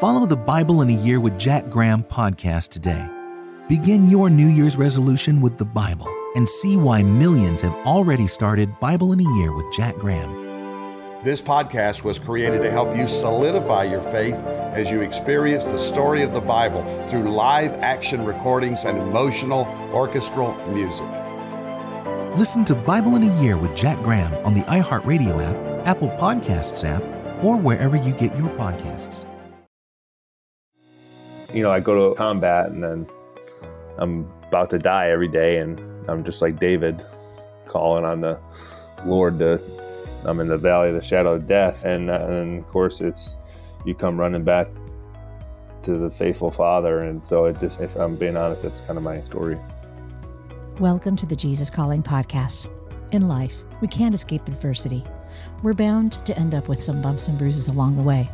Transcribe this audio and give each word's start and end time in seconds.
Follow 0.00 0.26
the 0.26 0.36
Bible 0.36 0.82
in 0.82 0.90
a 0.90 0.92
Year 0.92 1.20
with 1.20 1.38
Jack 1.38 1.70
Graham 1.70 2.02
podcast 2.02 2.68
today. 2.68 3.08
Begin 3.66 4.10
your 4.10 4.28
New 4.28 4.48
Year's 4.48 4.76
resolution 4.76 5.40
with 5.40 5.56
the 5.56 5.64
Bible 5.64 6.06
and 6.34 6.46
see 6.46 6.76
why 6.76 7.02
millions 7.02 7.62
have 7.62 7.72
already 7.86 8.26
started 8.26 8.78
Bible 8.78 9.14
in 9.14 9.20
a 9.20 9.36
Year 9.38 9.54
with 9.56 9.64
Jack 9.72 9.96
Graham. 9.96 11.24
This 11.24 11.40
podcast 11.40 12.04
was 12.04 12.18
created 12.18 12.62
to 12.62 12.70
help 12.70 12.94
you 12.94 13.08
solidify 13.08 13.84
your 13.84 14.02
faith 14.02 14.34
as 14.34 14.90
you 14.90 15.00
experience 15.00 15.64
the 15.64 15.78
story 15.78 16.20
of 16.20 16.34
the 16.34 16.42
Bible 16.42 16.84
through 17.06 17.30
live 17.30 17.72
action 17.78 18.22
recordings 18.22 18.84
and 18.84 18.98
emotional 18.98 19.64
orchestral 19.94 20.52
music. 20.74 21.08
Listen 22.36 22.66
to 22.66 22.74
Bible 22.74 23.16
in 23.16 23.22
a 23.22 23.42
Year 23.42 23.56
with 23.56 23.74
Jack 23.74 24.02
Graham 24.02 24.34
on 24.44 24.52
the 24.52 24.60
iHeartRadio 24.64 25.42
app, 25.42 25.86
Apple 25.86 26.10
Podcasts 26.20 26.86
app, 26.86 27.02
or 27.42 27.56
wherever 27.56 27.96
you 27.96 28.12
get 28.12 28.36
your 28.36 28.50
podcasts. 28.58 29.24
You 31.52 31.62
know, 31.62 31.70
I 31.70 31.80
go 31.80 32.10
to 32.10 32.16
combat 32.16 32.70
and 32.70 32.82
then 32.82 33.06
I'm 33.98 34.30
about 34.48 34.70
to 34.70 34.78
die 34.78 35.10
every 35.10 35.28
day, 35.28 35.58
and 35.58 35.80
I'm 36.08 36.24
just 36.24 36.42
like 36.42 36.58
David, 36.58 37.04
calling 37.66 38.04
on 38.04 38.20
the 38.20 38.38
Lord 39.04 39.38
to. 39.38 39.60
I'm 40.24 40.40
in 40.40 40.48
the 40.48 40.58
valley 40.58 40.88
of 40.88 40.94
the 40.96 41.02
shadow 41.02 41.34
of 41.34 41.46
death, 41.46 41.84
and, 41.84 42.10
uh, 42.10 42.14
and 42.14 42.58
of 42.58 42.68
course, 42.68 43.00
it's 43.00 43.36
you 43.84 43.94
come 43.94 44.18
running 44.18 44.42
back 44.42 44.66
to 45.84 45.96
the 45.96 46.10
faithful 46.10 46.50
Father, 46.50 47.00
and 47.00 47.24
so 47.24 47.44
it 47.44 47.60
just, 47.60 47.80
if 47.80 47.94
I'm 47.94 48.16
being 48.16 48.36
honest, 48.36 48.62
that's 48.62 48.80
kind 48.80 48.96
of 48.96 49.04
my 49.04 49.20
story. 49.22 49.56
Welcome 50.80 51.14
to 51.16 51.26
the 51.26 51.36
Jesus 51.36 51.70
Calling 51.70 52.02
podcast. 52.02 52.68
In 53.12 53.28
life, 53.28 53.62
we 53.80 53.86
can't 53.86 54.14
escape 54.14 54.48
adversity. 54.48 55.04
We're 55.62 55.74
bound 55.74 56.24
to 56.26 56.36
end 56.36 56.54
up 56.54 56.68
with 56.68 56.82
some 56.82 57.00
bumps 57.00 57.28
and 57.28 57.38
bruises 57.38 57.68
along 57.68 57.96
the 57.96 58.02
way. 58.02 58.28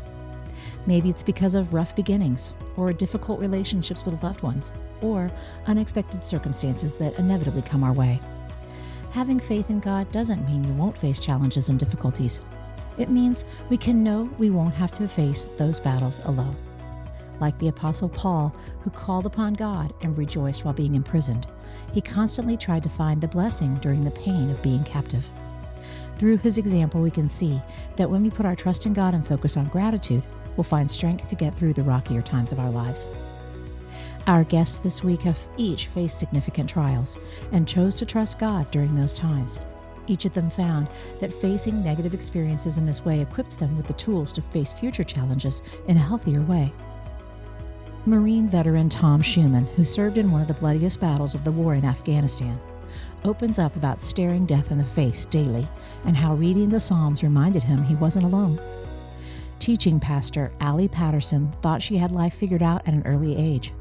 Maybe 0.86 1.08
it's 1.08 1.22
because 1.22 1.54
of 1.54 1.74
rough 1.74 1.94
beginnings, 1.94 2.52
or 2.76 2.92
difficult 2.92 3.40
relationships 3.40 4.04
with 4.04 4.22
loved 4.22 4.42
ones, 4.42 4.74
or 5.00 5.30
unexpected 5.66 6.24
circumstances 6.24 6.96
that 6.96 7.18
inevitably 7.18 7.62
come 7.62 7.84
our 7.84 7.92
way. 7.92 8.20
Having 9.12 9.40
faith 9.40 9.70
in 9.70 9.78
God 9.78 10.10
doesn't 10.10 10.44
mean 10.46 10.64
you 10.64 10.72
won't 10.72 10.98
face 10.98 11.20
challenges 11.20 11.68
and 11.68 11.78
difficulties. 11.78 12.40
It 12.98 13.10
means 13.10 13.44
we 13.68 13.76
can 13.76 14.02
know 14.02 14.30
we 14.38 14.50
won't 14.50 14.74
have 14.74 14.92
to 14.92 15.06
face 15.06 15.46
those 15.56 15.78
battles 15.78 16.24
alone. 16.24 16.56
Like 17.40 17.58
the 17.58 17.68
Apostle 17.68 18.08
Paul, 18.08 18.54
who 18.82 18.90
called 18.90 19.26
upon 19.26 19.54
God 19.54 19.92
and 20.02 20.16
rejoiced 20.16 20.64
while 20.64 20.74
being 20.74 20.94
imprisoned, 20.94 21.46
he 21.92 22.00
constantly 22.00 22.56
tried 22.56 22.82
to 22.82 22.88
find 22.88 23.20
the 23.20 23.28
blessing 23.28 23.76
during 23.76 24.04
the 24.04 24.10
pain 24.10 24.50
of 24.50 24.62
being 24.62 24.84
captive. 24.84 25.30
Through 26.16 26.38
his 26.38 26.58
example, 26.58 27.02
we 27.02 27.10
can 27.10 27.28
see 27.28 27.60
that 27.96 28.08
when 28.08 28.22
we 28.22 28.30
put 28.30 28.46
our 28.46 28.54
trust 28.54 28.86
in 28.86 28.92
God 28.92 29.14
and 29.14 29.26
focus 29.26 29.56
on 29.56 29.66
gratitude, 29.66 30.22
we'll 30.56 30.64
find 30.64 30.90
strength 30.90 31.28
to 31.28 31.36
get 31.36 31.54
through 31.54 31.72
the 31.72 31.82
rockier 31.82 32.22
times 32.22 32.52
of 32.52 32.58
our 32.58 32.70
lives. 32.70 33.08
Our 34.26 34.44
guests 34.44 34.78
this 34.78 35.02
week 35.02 35.22
have 35.22 35.48
each 35.56 35.88
faced 35.88 36.18
significant 36.18 36.68
trials 36.68 37.18
and 37.50 37.66
chose 37.66 37.94
to 37.96 38.06
trust 38.06 38.38
God 38.38 38.70
during 38.70 38.94
those 38.94 39.14
times. 39.14 39.60
Each 40.06 40.24
of 40.24 40.32
them 40.32 40.50
found 40.50 40.88
that 41.20 41.32
facing 41.32 41.82
negative 41.82 42.14
experiences 42.14 42.78
in 42.78 42.86
this 42.86 43.04
way 43.04 43.20
equips 43.20 43.56
them 43.56 43.76
with 43.76 43.86
the 43.86 43.92
tools 43.94 44.32
to 44.32 44.42
face 44.42 44.72
future 44.72 45.04
challenges 45.04 45.62
in 45.88 45.96
a 45.96 46.00
healthier 46.00 46.42
way. 46.42 46.72
Marine 48.04 48.48
veteran 48.48 48.88
Tom 48.88 49.22
Schueman, 49.22 49.68
who 49.74 49.84
served 49.84 50.18
in 50.18 50.30
one 50.30 50.40
of 50.40 50.48
the 50.48 50.54
bloodiest 50.54 51.00
battles 51.00 51.34
of 51.34 51.44
the 51.44 51.52
war 51.52 51.74
in 51.74 51.84
Afghanistan, 51.84 52.60
opens 53.24 53.58
up 53.58 53.76
about 53.76 54.02
staring 54.02 54.44
death 54.44 54.72
in 54.72 54.78
the 54.78 54.84
face 54.84 55.24
daily 55.26 55.68
and 56.04 56.16
how 56.16 56.34
reading 56.34 56.68
the 56.68 56.80
Psalms 56.80 57.22
reminded 57.22 57.62
him 57.62 57.82
he 57.82 57.94
wasn't 57.94 58.24
alone. 58.24 58.58
Teaching 59.62 60.00
pastor 60.00 60.52
Allie 60.58 60.88
Patterson 60.88 61.52
thought 61.62 61.84
she 61.84 61.96
had 61.96 62.10
life 62.10 62.34
figured 62.34 62.64
out 62.64 62.82
at 62.84 62.94
an 62.94 63.06
early 63.06 63.36
age. 63.36 63.72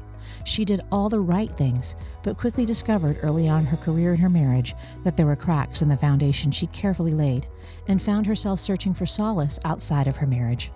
She 0.44 0.64
did 0.64 0.82
all 0.92 1.08
the 1.08 1.18
right 1.18 1.50
things, 1.56 1.96
but 2.22 2.38
quickly 2.38 2.64
discovered 2.64 3.18
early 3.20 3.48
on 3.48 3.64
her 3.64 3.76
career 3.76 4.12
and 4.12 4.20
her 4.20 4.28
marriage 4.28 4.76
that 5.02 5.16
there 5.16 5.26
were 5.26 5.34
cracks 5.34 5.82
in 5.82 5.88
the 5.88 5.96
foundation 5.96 6.52
she 6.52 6.68
carefully 6.68 7.10
laid, 7.10 7.48
and 7.88 8.00
found 8.00 8.26
herself 8.26 8.60
searching 8.60 8.94
for 8.94 9.06
solace 9.06 9.58
outside 9.64 10.06
of 10.06 10.14
her 10.14 10.26
marriage. 10.26 10.70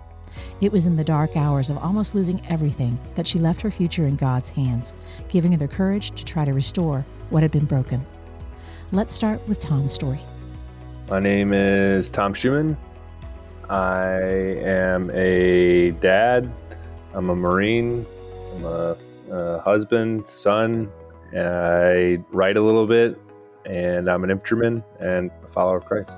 It 0.59 0.73
was 0.73 0.85
in 0.85 0.97
the 0.97 1.05
dark 1.05 1.37
hours 1.37 1.69
of 1.69 1.77
almost 1.77 2.13
losing 2.13 2.45
everything 2.49 2.99
that 3.15 3.27
she 3.27 3.39
left 3.39 3.61
her 3.61 3.71
future 3.71 4.07
in 4.07 4.17
God's 4.17 4.49
hands, 4.49 4.93
giving 5.29 5.53
her 5.53 5.57
the 5.57 5.69
courage 5.69 6.11
to 6.15 6.25
try 6.25 6.43
to 6.43 6.51
restore 6.51 7.05
what 7.29 7.43
had 7.43 7.51
been 7.51 7.63
broken. 7.63 8.05
Let's 8.91 9.15
start 9.15 9.47
with 9.47 9.61
Tom's 9.61 9.93
story. 9.93 10.19
My 11.09 11.21
name 11.21 11.53
is 11.53 12.09
Tom 12.09 12.33
Schueman. 12.33 12.75
I 13.69 14.21
am 14.63 15.11
a 15.13 15.91
dad. 15.91 16.49
I'm 17.13 17.29
a 17.29 17.35
Marine. 17.35 18.05
I'm 18.55 18.65
a 18.65 18.97
uh, 19.29 19.59
husband, 19.59 20.25
son. 20.27 20.89
I 21.37 22.23
write 22.31 22.55
a 22.55 22.61
little 22.61 22.87
bit, 22.87 23.19
and 23.65 24.09
I'm 24.09 24.23
an 24.23 24.31
infantryman 24.31 24.83
and 25.01 25.31
a 25.43 25.51
follower 25.51 25.77
of 25.77 25.85
Christ. 25.85 26.11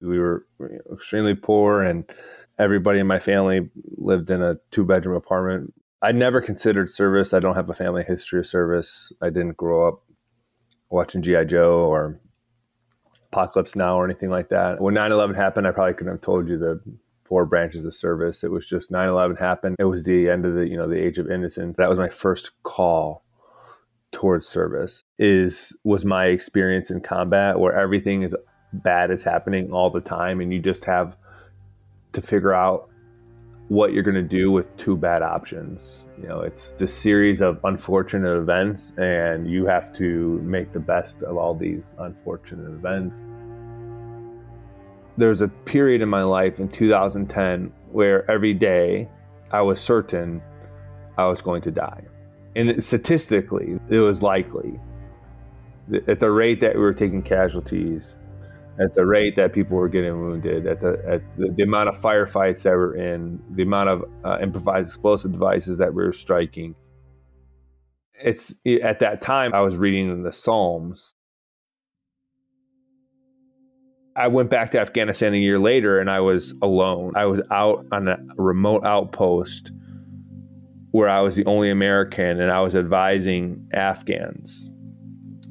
We 0.00 0.18
were 0.18 0.46
extremely 0.90 1.34
poor, 1.34 1.82
and 1.82 2.10
everybody 2.58 3.00
in 3.00 3.06
my 3.06 3.18
family 3.18 3.68
lived 3.98 4.30
in 4.30 4.40
a 4.40 4.56
two 4.70 4.84
bedroom 4.84 5.16
apartment. 5.16 5.74
I 6.00 6.12
never 6.12 6.40
considered 6.40 6.88
service. 6.88 7.34
I 7.34 7.40
don't 7.40 7.54
have 7.54 7.68
a 7.68 7.74
family 7.74 8.02
history 8.08 8.40
of 8.40 8.46
service. 8.46 9.12
I 9.20 9.28
didn't 9.28 9.58
grow 9.58 9.86
up 9.86 10.04
watching 10.88 11.20
G.I. 11.20 11.44
Joe 11.44 11.80
or 11.80 12.18
Apocalypse 13.32 13.76
Now 13.76 13.96
or 13.96 14.04
anything 14.04 14.30
like 14.30 14.48
that. 14.48 14.80
When 14.80 14.94
9 14.94 15.12
11 15.12 15.36
happened, 15.36 15.66
I 15.66 15.70
probably 15.70 15.94
couldn't 15.94 16.14
have 16.14 16.20
told 16.20 16.48
you 16.48 16.58
the 16.58 16.80
four 17.24 17.46
branches 17.46 17.84
of 17.84 17.94
service. 17.94 18.42
It 18.42 18.50
was 18.50 18.66
just 18.66 18.90
9/11 18.90 19.38
happened. 19.38 19.76
It 19.78 19.84
was 19.84 20.02
the 20.02 20.28
end 20.28 20.44
of 20.44 20.54
the, 20.54 20.66
you 20.66 20.76
know, 20.76 20.88
the 20.88 21.00
age 21.00 21.16
of 21.18 21.30
innocence. 21.30 21.76
That 21.76 21.88
was 21.88 21.98
my 21.98 22.08
first 22.08 22.50
call 22.64 23.22
towards 24.10 24.48
service. 24.48 25.04
Is 25.18 25.72
was 25.84 26.04
my 26.04 26.24
experience 26.26 26.90
in 26.90 27.00
combat 27.00 27.60
where 27.60 27.72
everything 27.72 28.22
is 28.22 28.34
bad 28.72 29.12
is 29.12 29.22
happening 29.22 29.72
all 29.72 29.90
the 29.90 30.00
time 30.00 30.40
and 30.40 30.52
you 30.52 30.58
just 30.60 30.84
have 30.84 31.16
to 32.12 32.20
figure 32.20 32.52
out 32.52 32.88
what 33.70 33.92
you're 33.92 34.02
going 34.02 34.14
to 34.14 34.22
do 34.22 34.52
with 34.52 34.76
two 34.76 34.96
bad 34.96 35.22
options. 35.22 36.04
You 36.20 36.28
know, 36.28 36.40
it's 36.40 36.72
the 36.76 36.86
series 36.86 37.40
of 37.40 37.58
unfortunate 37.64 38.36
events 38.36 38.92
and 38.98 39.50
you 39.50 39.64
have 39.66 39.92
to 39.94 40.38
make 40.42 40.72
the 40.72 40.80
best 40.80 41.22
of 41.22 41.38
all 41.38 41.54
these 41.54 41.82
unfortunate 41.98 42.70
events 42.70 43.16
there 45.20 45.28
was 45.28 45.42
a 45.42 45.48
period 45.48 46.00
in 46.00 46.08
my 46.08 46.22
life 46.22 46.58
in 46.58 46.68
2010 46.68 47.70
where 47.92 48.28
every 48.30 48.54
day 48.54 49.06
I 49.52 49.60
was 49.60 49.78
certain 49.78 50.40
I 51.18 51.26
was 51.26 51.42
going 51.42 51.60
to 51.62 51.70
die. 51.70 52.02
And 52.56 52.82
statistically, 52.82 53.78
it 53.90 53.98
was 53.98 54.22
likely. 54.22 54.80
At 56.08 56.20
the 56.20 56.30
rate 56.30 56.60
that 56.62 56.74
we 56.74 56.80
were 56.80 56.94
taking 56.94 57.22
casualties, 57.22 58.16
at 58.82 58.94
the 58.94 59.04
rate 59.04 59.36
that 59.36 59.52
people 59.52 59.76
were 59.76 59.88
getting 59.88 60.20
wounded, 60.20 60.66
at 60.66 60.80
the, 60.80 61.02
at 61.08 61.22
the, 61.36 61.52
the 61.56 61.62
amount 61.62 61.88
of 61.88 62.00
firefights 62.00 62.62
that 62.62 62.72
we're 62.72 62.96
in, 62.96 63.42
the 63.50 63.62
amount 63.62 63.88
of 63.88 64.04
uh, 64.24 64.38
improvised 64.40 64.88
explosive 64.88 65.32
devices 65.32 65.78
that 65.78 65.92
we 65.92 66.02
were 66.02 66.12
striking. 66.12 66.74
It's 68.22 68.54
at 68.82 68.98
that 69.00 69.22
time 69.22 69.54
I 69.54 69.60
was 69.60 69.76
reading 69.76 70.22
the 70.22 70.32
Psalms 70.32 71.14
I 74.16 74.28
went 74.28 74.50
back 74.50 74.72
to 74.72 74.80
Afghanistan 74.80 75.34
a 75.34 75.38
year 75.38 75.58
later 75.58 75.98
and 75.98 76.10
I 76.10 76.20
was 76.20 76.54
alone. 76.62 77.12
I 77.16 77.26
was 77.26 77.40
out 77.50 77.86
on 77.92 78.08
a 78.08 78.18
remote 78.36 78.84
outpost 78.84 79.72
where 80.90 81.08
I 81.08 81.20
was 81.20 81.36
the 81.36 81.44
only 81.46 81.70
American 81.70 82.40
and 82.40 82.50
I 82.50 82.60
was 82.60 82.74
advising 82.74 83.66
Afghans. 83.72 84.68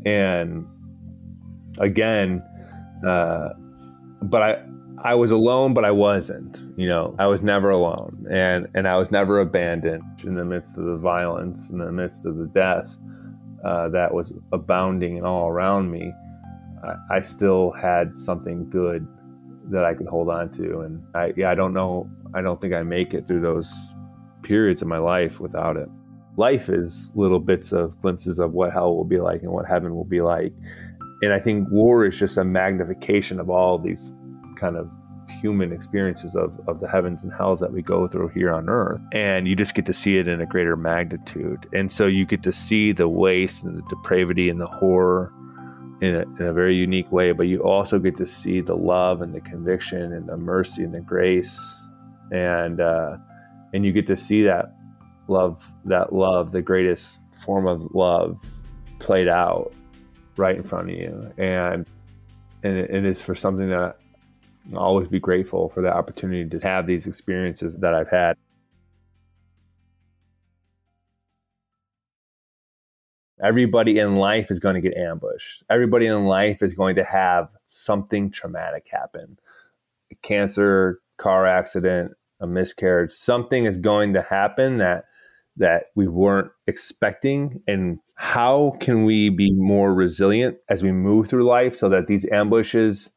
And 0.05 0.67
again, 1.79 2.43
uh, 3.07 3.49
but 4.21 4.41
I, 4.41 4.63
I 5.03 5.15
was 5.15 5.31
alone, 5.31 5.73
but 5.73 5.85
I 5.85 5.91
wasn't. 5.91 6.61
You 6.77 6.87
know, 6.87 7.15
I 7.19 7.27
was 7.27 7.41
never 7.41 7.69
alone, 7.69 8.27
and 8.29 8.67
and 8.75 8.87
I 8.87 8.97
was 8.97 9.11
never 9.11 9.39
abandoned 9.39 10.03
in 10.23 10.35
the 10.35 10.45
midst 10.45 10.77
of 10.77 10.85
the 10.85 10.97
violence, 10.97 11.69
in 11.69 11.77
the 11.77 11.91
midst 11.91 12.25
of 12.25 12.37
the 12.37 12.47
death 12.47 12.95
uh, 13.63 13.89
that 13.89 14.13
was 14.13 14.33
abounding 14.51 15.17
and 15.17 15.25
all 15.25 15.47
around 15.47 15.91
me. 15.91 16.13
I, 16.83 17.17
I 17.17 17.21
still 17.21 17.71
had 17.71 18.17
something 18.17 18.69
good 18.69 19.07
that 19.69 19.85
I 19.85 19.93
could 19.93 20.07
hold 20.07 20.29
on 20.29 20.51
to. 20.53 20.81
And 20.81 21.03
I, 21.13 21.33
yeah, 21.35 21.51
I 21.51 21.55
don't 21.55 21.73
know. 21.73 22.09
I 22.33 22.41
don't 22.41 22.59
think 22.59 22.73
I 22.73 22.83
make 22.83 23.13
it 23.13 23.27
through 23.27 23.41
those 23.41 23.71
periods 24.43 24.81
of 24.81 24.87
my 24.87 24.97
life 24.97 25.39
without 25.39 25.77
it. 25.77 25.89
Life 26.37 26.69
is 26.69 27.11
little 27.15 27.39
bits 27.39 27.71
of 27.71 27.99
glimpses 28.01 28.39
of 28.39 28.53
what 28.53 28.71
hell 28.71 28.95
will 28.95 29.03
be 29.03 29.19
like 29.19 29.41
and 29.41 29.51
what 29.51 29.67
heaven 29.67 29.93
will 29.95 30.05
be 30.05 30.21
like. 30.21 30.53
And 31.21 31.33
I 31.33 31.39
think 31.39 31.67
war 31.69 32.05
is 32.05 32.17
just 32.17 32.37
a 32.37 32.43
magnification 32.43 33.39
of 33.39 33.49
all 33.49 33.77
these 33.77 34.13
kind 34.59 34.77
of 34.77 34.89
human 35.41 35.71
experiences 35.71 36.35
of, 36.35 36.59
of 36.67 36.79
the 36.81 36.87
heavens 36.87 37.23
and 37.23 37.31
hells 37.33 37.59
that 37.59 37.71
we 37.71 37.81
go 37.81 38.07
through 38.07 38.29
here 38.29 38.51
on 38.51 38.69
earth. 38.69 38.99
And 39.11 39.47
you 39.47 39.55
just 39.55 39.73
get 39.73 39.85
to 39.85 39.93
see 39.93 40.17
it 40.17 40.27
in 40.27 40.41
a 40.41 40.45
greater 40.45 40.75
magnitude. 40.75 41.67
And 41.73 41.91
so 41.91 42.07
you 42.07 42.25
get 42.25 42.43
to 42.43 42.53
see 42.53 42.91
the 42.91 43.07
waste 43.07 43.63
and 43.63 43.77
the 43.77 43.83
depravity 43.89 44.49
and 44.49 44.59
the 44.59 44.67
horror 44.67 45.31
in 46.01 46.15
a, 46.15 46.21
in 46.21 46.45
a 46.45 46.53
very 46.53 46.75
unique 46.75 47.11
way, 47.11 47.31
but 47.31 47.43
you 47.43 47.61
also 47.61 47.99
get 47.99 48.17
to 48.17 48.25
see 48.25 48.61
the 48.61 48.75
love 48.75 49.21
and 49.21 49.33
the 49.33 49.41
conviction 49.41 50.13
and 50.13 50.27
the 50.27 50.37
mercy 50.37 50.83
and 50.83 50.93
the 50.93 51.01
grace, 51.01 51.59
and 52.31 52.79
uh, 52.79 53.17
and 53.73 53.85
you 53.85 53.91
get 53.91 54.07
to 54.07 54.15
see 54.15 54.43
that 54.43 54.73
love, 55.27 55.61
that 55.85 56.13
love, 56.13 56.51
the 56.51 56.61
greatest 56.61 57.19
form 57.43 57.67
of 57.67 57.81
love, 57.93 58.37
played 58.99 59.27
out 59.27 59.73
right 60.39 60.55
in 60.55 60.63
front 60.63 60.89
of 60.89 60.95
you, 60.95 61.31
and 61.37 61.85
and 62.63 62.77
it, 62.77 62.89
it 62.89 63.05
is 63.05 63.21
for 63.21 63.35
something 63.35 63.69
that 63.69 63.97
I'll 64.73 64.79
always 64.79 65.07
be 65.07 65.19
grateful 65.19 65.69
for 65.69 65.81
the 65.81 65.93
opportunity 65.93 66.49
to 66.49 66.67
have 66.67 66.87
these 66.87 67.07
experiences 67.07 67.75
that 67.77 67.93
I've 67.93 68.09
had. 68.09 68.37
Everybody 73.41 73.99
in 73.99 74.17
life 74.17 74.51
is 74.51 74.59
going 74.59 74.75
to 74.75 74.81
get 74.81 74.97
ambushed. 74.97 75.63
Everybody 75.69 76.07
in 76.07 76.25
life 76.25 76.61
is 76.61 76.73
going 76.73 76.95
to 76.97 77.05
have 77.05 77.49
something 77.69 78.31
traumatic 78.31 78.87
happen. 78.91 79.39
Cancer, 80.21 80.99
car 81.17 81.47
accident, 81.47 82.11
a 82.41 82.47
miscarriage, 82.47 83.13
something 83.13 83.65
is 83.65 83.77
going 83.77 84.13
to 84.13 84.21
happen 84.21 84.77
that 84.79 85.05
that 85.59 85.85
we 85.95 86.07
weren't 86.07 86.51
expecting 86.67 87.61
and 87.67 87.99
how 88.15 88.75
can 88.81 89.05
we 89.05 89.29
be 89.29 89.51
more 89.51 89.93
resilient 89.93 90.57
as 90.69 90.83
we 90.83 90.91
move 90.91 91.29
through 91.29 91.45
life 91.45 91.75
so 91.75 91.87
that 91.89 92.07
these 92.07 92.25
ambushes 92.31 93.09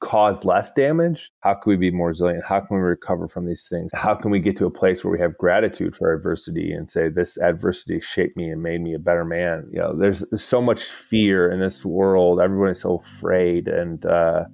cause 0.00 0.44
less 0.44 0.72
damage? 0.72 1.30
How 1.40 1.54
can 1.54 1.70
we 1.70 1.76
be 1.76 1.90
more 1.90 2.08
resilient? 2.08 2.44
How 2.44 2.60
can 2.60 2.76
we 2.76 2.82
recover 2.82 3.28
from 3.28 3.46
these 3.46 3.66
things? 3.68 3.90
How 3.94 4.14
can 4.14 4.30
we 4.30 4.40
get 4.40 4.56
to 4.58 4.66
a 4.66 4.70
place 4.70 5.02
where 5.02 5.12
we 5.12 5.20
have 5.20 5.36
gratitude 5.38 5.96
for 5.96 6.14
adversity 6.14 6.72
and 6.72 6.90
say 6.90 7.08
this 7.08 7.38
adversity 7.38 8.00
shaped 8.00 8.36
me 8.36 8.50
and 8.50 8.62
made 8.62 8.80
me 8.80 8.94
a 8.94 8.98
better 8.98 9.24
man? 9.24 9.68
You 9.72 9.80
know, 9.80 9.98
there's, 9.98 10.22
there's 10.30 10.44
so 10.44 10.62
much 10.62 10.84
fear 10.84 11.50
in 11.50 11.60
this 11.60 11.84
world. 11.84 12.40
Everybody's 12.40 12.82
so 12.82 13.02
afraid, 13.04 13.68
and 13.68 14.04
uh, 14.06 14.44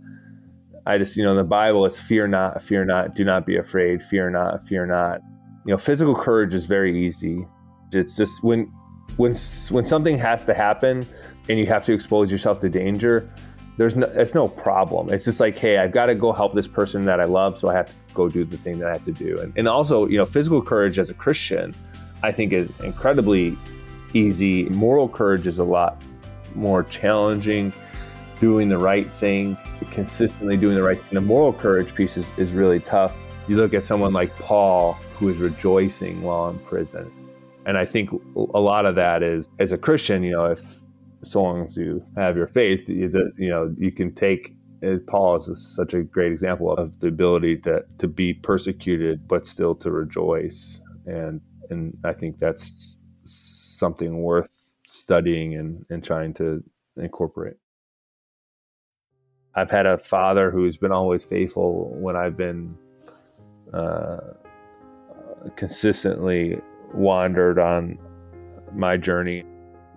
I 0.86 0.98
just, 0.98 1.16
you 1.16 1.24
know, 1.24 1.32
in 1.32 1.36
the 1.36 1.44
Bible, 1.44 1.86
it's 1.86 1.98
fear 1.98 2.26
not, 2.26 2.62
fear 2.62 2.84
not, 2.84 3.14
do 3.14 3.24
not 3.24 3.46
be 3.46 3.56
afraid, 3.56 4.02
fear 4.02 4.30
not, 4.30 4.66
fear 4.66 4.86
not. 4.86 5.20
You 5.64 5.72
know, 5.72 5.78
physical 5.78 6.14
courage 6.14 6.54
is 6.54 6.66
very 6.66 7.06
easy. 7.06 7.46
It's 7.92 8.16
just 8.16 8.42
when 8.42 8.72
when 9.16 9.34
when 9.70 9.84
something 9.84 10.16
has 10.18 10.44
to 10.46 10.54
happen 10.54 11.06
and 11.48 11.58
you 11.58 11.66
have 11.66 11.84
to 11.86 11.92
expose 11.92 12.30
yourself 12.30 12.60
to 12.60 12.68
danger 12.70 13.30
there's 13.76 13.96
no 13.96 14.06
it's 14.14 14.34
no 14.34 14.48
problem. 14.48 15.10
It's 15.12 15.24
just 15.24 15.40
like 15.40 15.58
hey 15.58 15.78
i've 15.78 15.92
got 15.92 16.06
to 16.06 16.14
go 16.14 16.32
help 16.32 16.54
this 16.54 16.68
person 16.68 17.04
that 17.06 17.20
i 17.20 17.24
love 17.24 17.58
so 17.58 17.68
i 17.68 17.74
have 17.74 17.88
to 17.88 17.94
go 18.14 18.28
do 18.28 18.44
the 18.44 18.58
thing 18.58 18.78
that 18.78 18.88
i 18.88 18.92
have 18.92 19.04
to 19.06 19.12
do. 19.12 19.38
And, 19.40 19.52
and 19.56 19.68
also 19.68 20.06
you 20.06 20.18
know 20.18 20.26
physical 20.26 20.62
courage 20.62 20.98
as 20.98 21.10
a 21.10 21.14
christian 21.14 21.74
i 22.22 22.32
think 22.32 22.52
is 22.52 22.70
incredibly 22.80 23.56
easy. 24.14 24.64
Moral 24.64 25.08
courage 25.08 25.46
is 25.46 25.58
a 25.58 25.64
lot 25.64 26.02
more 26.54 26.84
challenging. 26.84 27.72
Doing 28.40 28.68
the 28.68 28.78
right 28.78 29.10
thing 29.14 29.56
consistently 29.92 30.56
doing 30.56 30.74
the 30.74 30.82
right 30.82 31.00
thing. 31.00 31.14
The 31.14 31.20
moral 31.20 31.52
courage 31.52 31.94
piece 31.94 32.16
is, 32.16 32.26
is 32.36 32.50
really 32.50 32.80
tough 32.80 33.14
you 33.48 33.56
look 33.56 33.74
at 33.74 33.84
someone 33.84 34.12
like 34.12 34.34
paul 34.36 34.94
who 35.18 35.28
is 35.28 35.36
rejoicing 35.38 36.22
while 36.22 36.48
in 36.48 36.58
prison 36.60 37.10
and 37.66 37.76
i 37.76 37.84
think 37.84 38.10
a 38.36 38.60
lot 38.60 38.86
of 38.86 38.94
that 38.94 39.22
is 39.22 39.48
as 39.58 39.72
a 39.72 39.78
christian 39.78 40.22
you 40.22 40.32
know 40.32 40.46
if 40.46 40.62
so 41.24 41.42
long 41.42 41.66
as 41.66 41.76
you 41.76 42.04
have 42.16 42.36
your 42.36 42.48
faith, 42.48 42.88
you, 42.88 43.10
you 43.38 43.48
know, 43.48 43.74
you 43.78 43.92
can 43.92 44.14
take 44.14 44.54
uh, 44.84 44.96
Paul 45.06 45.36
is 45.36 45.74
such 45.76 45.94
a 45.94 46.02
great 46.02 46.32
example 46.32 46.72
of 46.72 46.98
the 46.98 47.06
ability 47.06 47.58
to, 47.58 47.84
to 47.98 48.08
be 48.08 48.34
persecuted, 48.34 49.28
but 49.28 49.46
still 49.46 49.76
to 49.76 49.92
rejoice. 49.92 50.80
And, 51.06 51.40
and 51.70 51.96
I 52.04 52.12
think 52.12 52.40
that's 52.40 52.96
something 53.24 54.22
worth 54.22 54.50
studying 54.86 55.54
and, 55.54 55.84
and 55.90 56.02
trying 56.02 56.34
to 56.34 56.64
incorporate. 56.96 57.56
I've 59.54 59.70
had 59.70 59.86
a 59.86 59.98
father 59.98 60.50
who's 60.50 60.76
been 60.76 60.92
always 60.92 61.22
faithful 61.22 61.94
when 61.94 62.16
I've 62.16 62.36
been 62.36 62.76
uh, 63.72 64.18
consistently 65.56 66.60
wandered 66.94 67.58
on 67.58 67.98
my 68.74 68.96
journey 68.96 69.44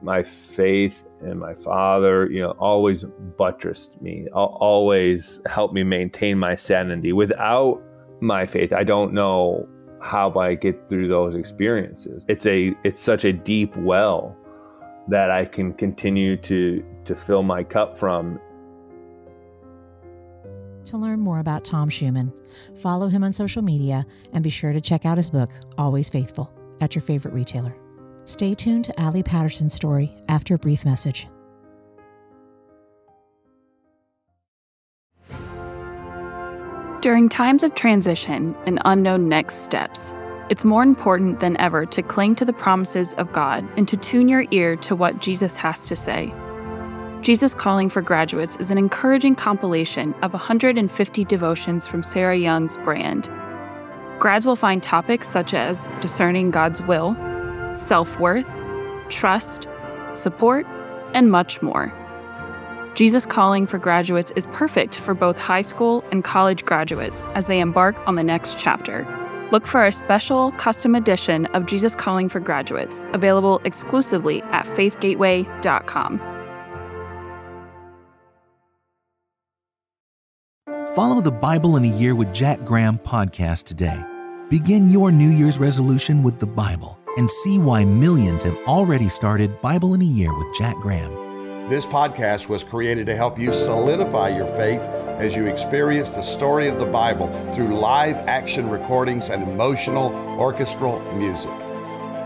my 0.05 0.23
faith 0.23 1.03
and 1.21 1.39
my 1.39 1.55
father, 1.55 2.29
you 2.29 2.39
know, 2.39 2.51
always 2.59 3.03
buttressed 3.37 3.99
me, 4.01 4.27
always 4.33 5.39
helped 5.47 5.73
me 5.73 5.83
maintain 5.83 6.37
my 6.37 6.55
sanity. 6.55 7.11
Without 7.11 7.81
my 8.21 8.45
faith, 8.45 8.71
I 8.71 8.83
don't 8.83 9.13
know 9.13 9.67
how 10.01 10.31
I 10.37 10.53
get 10.53 10.89
through 10.89 11.07
those 11.07 11.35
experiences. 11.35 12.23
It's 12.27 12.45
a 12.45 12.73
it's 12.83 13.01
such 13.01 13.25
a 13.25 13.33
deep 13.33 13.75
well 13.77 14.37
that 15.07 15.31
I 15.31 15.45
can 15.45 15.73
continue 15.73 16.37
to 16.37 16.83
to 17.05 17.15
fill 17.15 17.43
my 17.43 17.63
cup 17.63 17.97
from. 17.97 18.39
To 20.85 20.97
learn 20.97 21.19
more 21.19 21.39
about 21.39 21.65
Tom 21.65 21.89
Schueman, 21.89 22.31
follow 22.77 23.07
him 23.07 23.23
on 23.23 23.33
social 23.33 23.63
media 23.63 24.05
and 24.33 24.43
be 24.43 24.51
sure 24.51 24.71
to 24.71 24.79
check 24.79 25.03
out 25.03 25.17
his 25.17 25.31
book, 25.31 25.51
Always 25.79 26.09
Faithful, 26.09 26.53
at 26.79 26.93
your 26.93 27.01
favorite 27.01 27.33
retailer. 27.33 27.75
Stay 28.25 28.53
tuned 28.53 28.85
to 28.85 28.99
Allie 28.99 29.23
Patterson's 29.23 29.73
story 29.73 30.11
after 30.29 30.53
a 30.53 30.59
brief 30.59 30.85
message. 30.85 31.27
During 37.01 37.29
times 37.29 37.63
of 37.63 37.73
transition 37.73 38.55
and 38.67 38.79
unknown 38.85 39.27
next 39.27 39.63
steps, 39.63 40.13
it's 40.49 40.63
more 40.63 40.83
important 40.83 41.39
than 41.39 41.57
ever 41.57 41.87
to 41.87 42.03
cling 42.03 42.35
to 42.35 42.45
the 42.45 42.53
promises 42.53 43.15
of 43.15 43.31
God 43.33 43.67
and 43.75 43.87
to 43.87 43.97
tune 43.97 44.29
your 44.29 44.45
ear 44.51 44.75
to 44.77 44.95
what 44.95 45.19
Jesus 45.19 45.57
has 45.57 45.87
to 45.87 45.95
say. 45.95 46.31
Jesus 47.25 47.55
Calling 47.55 47.89
for 47.89 48.03
Graduates 48.03 48.55
is 48.57 48.69
an 48.69 48.77
encouraging 48.77 49.33
compilation 49.33 50.13
of 50.21 50.31
150 50.33 51.25
devotions 51.25 51.87
from 51.87 52.03
Sarah 52.03 52.37
Young's 52.37 52.77
brand. 52.77 53.31
Grads 54.19 54.45
will 54.45 54.55
find 54.55 54.83
topics 54.83 55.27
such 55.27 55.55
as 55.55 55.89
discerning 56.01 56.51
God's 56.51 56.83
will, 56.83 57.15
self 57.73 58.19
worth, 58.19 58.45
trust, 59.09 59.67
support, 60.13 60.67
and 61.15 61.31
much 61.31 61.63
more. 61.63 61.91
Jesus 62.93 63.25
Calling 63.25 63.65
for 63.65 63.79
Graduates 63.79 64.31
is 64.35 64.45
perfect 64.53 64.93
for 64.93 65.15
both 65.15 65.39
high 65.39 65.63
school 65.63 66.03
and 66.11 66.23
college 66.23 66.63
graduates 66.63 67.25
as 67.33 67.47
they 67.47 67.59
embark 67.59 67.95
on 68.07 68.13
the 68.13 68.23
next 68.23 68.59
chapter. 68.59 69.03
Look 69.51 69.65
for 69.65 69.83
a 69.83 69.91
special 69.91 70.51
custom 70.51 70.93
edition 70.93 71.47
of 71.47 71.65
Jesus 71.65 71.95
Calling 71.95 72.29
for 72.29 72.39
Graduates, 72.39 73.03
available 73.13 73.61
exclusively 73.63 74.43
at 74.43 74.67
faithgateway.com. 74.67 76.34
Follow 80.95 81.19
the 81.19 81.29
Bible 81.29 81.75
in 81.75 81.83
a 81.83 81.89
Year 81.89 82.15
with 82.15 82.33
Jack 82.33 82.63
Graham 82.63 82.97
podcast 82.97 83.65
today. 83.65 84.01
Begin 84.49 84.87
your 84.87 85.11
New 85.11 85.27
Year's 85.27 85.59
resolution 85.59 86.23
with 86.23 86.39
the 86.39 86.45
Bible 86.45 86.97
and 87.17 87.29
see 87.29 87.59
why 87.59 87.83
millions 87.83 88.43
have 88.43 88.55
already 88.65 89.09
started 89.09 89.61
Bible 89.61 89.93
in 89.93 90.01
a 90.01 90.05
Year 90.05 90.33
with 90.33 90.47
Jack 90.57 90.77
Graham. 90.77 91.67
This 91.67 91.85
podcast 91.85 92.47
was 92.47 92.63
created 92.63 93.07
to 93.07 93.15
help 93.17 93.37
you 93.37 93.51
solidify 93.51 94.29
your 94.29 94.47
faith 94.55 94.79
as 95.19 95.35
you 95.35 95.47
experience 95.47 96.11
the 96.11 96.21
story 96.21 96.69
of 96.69 96.79
the 96.79 96.85
Bible 96.85 97.27
through 97.51 97.77
live 97.77 98.15
action 98.29 98.69
recordings 98.69 99.29
and 99.29 99.43
emotional 99.43 100.15
orchestral 100.39 101.01
music. 101.15 101.51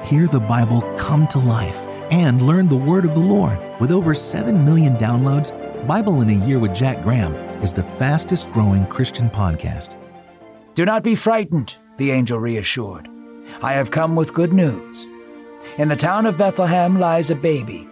Hear 0.04 0.28
the 0.28 0.46
Bible 0.48 0.82
come 0.96 1.26
to 1.30 1.40
life 1.40 1.88
and 2.12 2.44
learn 2.44 2.68
the 2.68 2.76
Word 2.76 3.04
of 3.04 3.16
the 3.16 3.20
Lord. 3.20 3.58
With 3.80 3.92
over 3.92 4.14
7 4.14 4.64
million 4.64 4.96
downloads, 4.98 5.50
Bible 5.88 6.22
in 6.22 6.30
a 6.30 6.46
Year 6.46 6.60
with 6.60 6.76
Jack 6.76 7.02
Graham 7.02 7.49
is 7.62 7.74
the 7.74 7.84
fastest 7.84 8.52
growing 8.52 8.86
Christian 8.88 9.30
podcast. 9.30 9.96
Do 10.76 10.86
not 10.86 11.04
be 11.04 11.16
frightened, 11.16 11.76
the 11.98 12.12
angel 12.12 12.40
reassured. 12.40 13.10
I 13.62 13.74
have 13.74 13.92
come 13.92 14.16
with 14.16 14.34
good 14.34 14.54
news. 14.54 15.06
In 15.78 15.90
the 15.90 15.96
town 15.96 16.26
of 16.26 16.38
Bethlehem 16.38 17.00
lies 17.00 17.30
a 17.32 17.36
baby. 17.36 17.88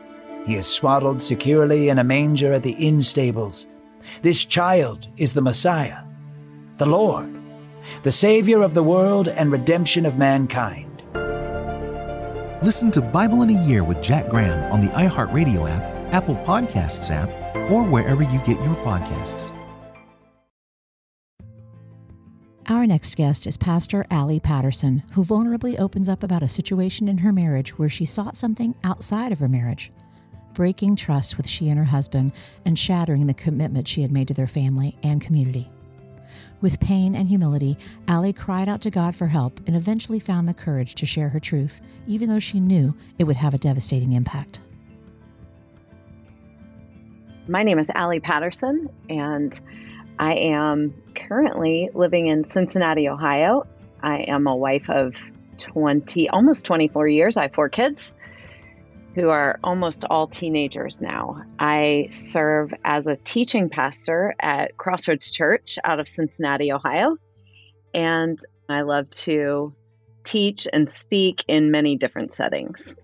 He 0.46 0.56
is 0.56 0.66
swaddled 0.66 1.22
securely 1.22 1.90
in 1.90 2.00
a 2.00 2.04
manger 2.04 2.54
at 2.54 2.64
the 2.64 2.72
inn 2.72 3.02
stables. 3.02 3.68
This 4.22 4.46
child 4.46 5.10
is 5.18 5.34
the 5.34 5.42
Messiah, 5.42 6.04
the 6.78 6.86
Lord, 6.86 7.34
the 8.04 8.12
Savior 8.12 8.62
of 8.62 8.74
the 8.74 8.84
world 8.84 9.28
and 9.28 9.52
redemption 9.52 10.06
of 10.06 10.18
mankind. 10.18 11.04
Listen 12.64 12.90
to 12.92 13.02
Bible 13.02 13.42
in 13.42 13.50
a 13.50 13.66
Year 13.66 13.84
with 13.84 14.02
Jack 14.02 14.30
Graham 14.30 14.72
on 14.72 14.82
the 14.82 14.92
iHeartRadio 14.94 15.70
app, 15.70 16.14
Apple 16.14 16.36
Podcasts 16.46 17.12
app, 17.12 17.30
or 17.70 17.84
wherever 17.84 18.24
you 18.24 18.40
get 18.40 18.62
your 18.64 18.76
podcasts. 18.78 19.54
Our 22.70 22.86
next 22.86 23.16
guest 23.16 23.48
is 23.48 23.56
Pastor 23.56 24.06
Allie 24.12 24.42
Patterson, 24.42 25.02
who 25.14 25.24
vulnerably 25.24 25.80
opens 25.80 26.10
up 26.10 26.22
about 26.22 26.44
a 26.44 26.50
situation 26.50 27.08
in 27.08 27.20
her 27.20 27.32
marriage 27.32 27.78
where 27.78 27.88
she 27.88 28.04
sought 28.04 28.36
something 28.36 28.76
outside 28.84 29.32
of 29.32 29.40
her 29.40 29.48
marriage, 29.48 29.90
breaking 30.54 30.98
trust 30.98 31.38
with 31.38 31.48
she 31.48 31.70
and 31.70 31.78
her 31.78 31.86
husband 31.86 32.34
and 32.66 32.78
shattering 32.78 33.26
the 33.26 33.34
commitment 33.34 33.88
she 33.88 34.02
had 34.02 34.12
made 34.12 34.28
to 34.28 34.34
their 34.34 34.48
family 34.48 34.98
and 35.02 35.22
community. 35.22 35.70
With 36.60 36.82
pain 36.82 37.16
and 37.16 37.30
humility, 37.30 37.78
Allie 38.10 38.34
cried 38.34 38.68
out 38.68 38.82
to 38.82 38.90
God 38.90 39.16
for 39.16 39.28
help 39.28 39.62
and 39.66 39.74
eventually 39.74 40.20
found 40.20 40.46
the 40.46 40.54
courage 40.54 40.94
to 40.96 41.06
share 41.06 41.30
her 41.30 41.40
truth, 41.40 41.80
even 42.06 42.28
though 42.28 42.38
she 42.38 42.60
knew 42.60 42.94
it 43.18 43.24
would 43.24 43.38
have 43.38 43.54
a 43.54 43.58
devastating 43.58 44.12
impact. 44.12 44.60
My 47.48 47.64
name 47.64 47.80
is 47.80 47.90
Allie 47.96 48.20
Patterson, 48.20 48.90
and 49.10 49.58
I 50.20 50.34
am 50.34 50.94
currently 51.16 51.90
living 51.94 52.28
in 52.28 52.50
Cincinnati, 52.52 53.08
Ohio. 53.08 53.68
I 54.02 54.20
am 54.28 54.48
a 54.48 54.56
wife 54.56 54.90
of 54.90 55.14
20, 55.58 56.30
almost 56.30 56.66
24 56.66 57.08
years. 57.08 57.38
I 57.38 57.44
have 57.44 57.54
four 57.54 57.70
kids 57.70 58.14
who 59.16 59.30
are 59.30 59.60
almost 59.64 60.06
all 60.06 60.28
teenagers 60.28 61.02
now. 61.02 61.44
I 61.60 62.08
serve 62.12 62.74
as 62.84 63.08
a 63.08 63.16
teaching 63.16 63.70
pastor 63.70 64.36
at 64.40 64.78
Crossroads 64.78 65.32
Church 65.32 65.78
out 65.84 66.00
of 66.00 66.08
Cincinnati, 66.08 66.72
Ohio. 66.72 67.18
And 67.94 68.40
I 68.70 68.82
love 68.82 69.10
to 69.12 69.74
teach 70.24 70.68
and 70.72 70.92
speak 70.92 71.44
in 71.48 71.72
many 71.72 71.96
different 71.96 72.34
settings. 72.34 72.96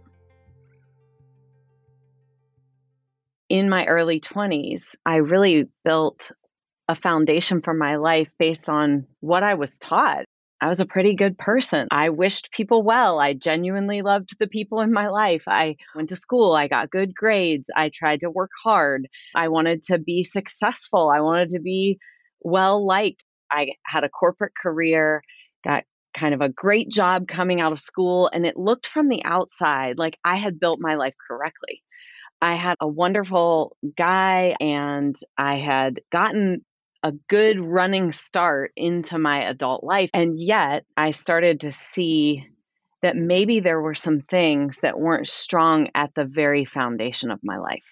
in 3.53 3.69
my 3.69 3.85
early 3.85 4.19
20s, 4.19 4.81
I 5.05 5.17
really 5.17 5.69
built 5.83 6.31
a 6.93 6.95
foundation 6.95 7.61
for 7.61 7.73
my 7.73 7.95
life 7.95 8.29
based 8.37 8.69
on 8.69 9.07
what 9.19 9.41
I 9.41 9.55
was 9.55 9.71
taught. 9.79 10.25
I 10.61 10.69
was 10.69 10.79
a 10.79 10.85
pretty 10.85 11.15
good 11.15 11.37
person. 11.39 11.87
I 11.91 12.09
wished 12.09 12.51
people 12.51 12.83
well. 12.83 13.19
I 13.19 13.33
genuinely 13.33 14.03
loved 14.03 14.37
the 14.39 14.47
people 14.47 14.79
in 14.79 14.93
my 14.93 15.07
life. 15.07 15.43
I 15.47 15.75
went 15.95 16.09
to 16.09 16.15
school. 16.15 16.53
I 16.53 16.67
got 16.67 16.91
good 16.91 17.13
grades. 17.15 17.69
I 17.75 17.89
tried 17.89 18.21
to 18.21 18.29
work 18.29 18.51
hard. 18.63 19.07
I 19.35 19.47
wanted 19.47 19.81
to 19.83 19.97
be 19.97 20.23
successful. 20.23 21.09
I 21.09 21.21
wanted 21.21 21.49
to 21.49 21.59
be 21.59 21.97
well 22.41 22.85
liked. 22.85 23.23
I 23.51 23.73
had 23.83 24.03
a 24.03 24.09
corporate 24.09 24.53
career, 24.55 25.23
got 25.65 25.83
kind 26.13 26.35
of 26.35 26.41
a 26.41 26.49
great 26.49 26.89
job 26.89 27.27
coming 27.27 27.59
out 27.59 27.73
of 27.73 27.79
school, 27.79 28.29
and 28.31 28.45
it 28.45 28.55
looked 28.55 28.85
from 28.85 29.09
the 29.09 29.25
outside 29.25 29.97
like 29.97 30.17
I 30.23 30.35
had 30.35 30.59
built 30.59 30.79
my 30.79 30.93
life 30.93 31.15
correctly. 31.27 31.81
I 32.41 32.53
had 32.53 32.75
a 32.79 32.87
wonderful 32.87 33.77
guy 33.97 34.55
and 34.59 35.15
I 35.37 35.55
had 35.55 36.01
gotten 36.11 36.63
a 37.03 37.11
good 37.29 37.61
running 37.61 38.11
start 38.13 38.71
into 38.77 39.19
my 39.19 39.43
adult 39.43 39.83
life. 39.83 40.09
And 40.13 40.39
yet 40.39 40.85
I 40.95 41.11
started 41.11 41.61
to 41.61 41.71
see 41.71 42.47
that 43.01 43.17
maybe 43.17 43.59
there 43.59 43.81
were 43.81 43.93
some 43.93 44.21
things 44.21 44.79
that 44.81 44.97
weren't 44.97 45.27
strong 45.27 45.89
at 45.93 46.15
the 46.15 46.23
very 46.23 46.63
foundation 46.63 47.29
of 47.29 47.39
my 47.43 47.57
life. 47.57 47.83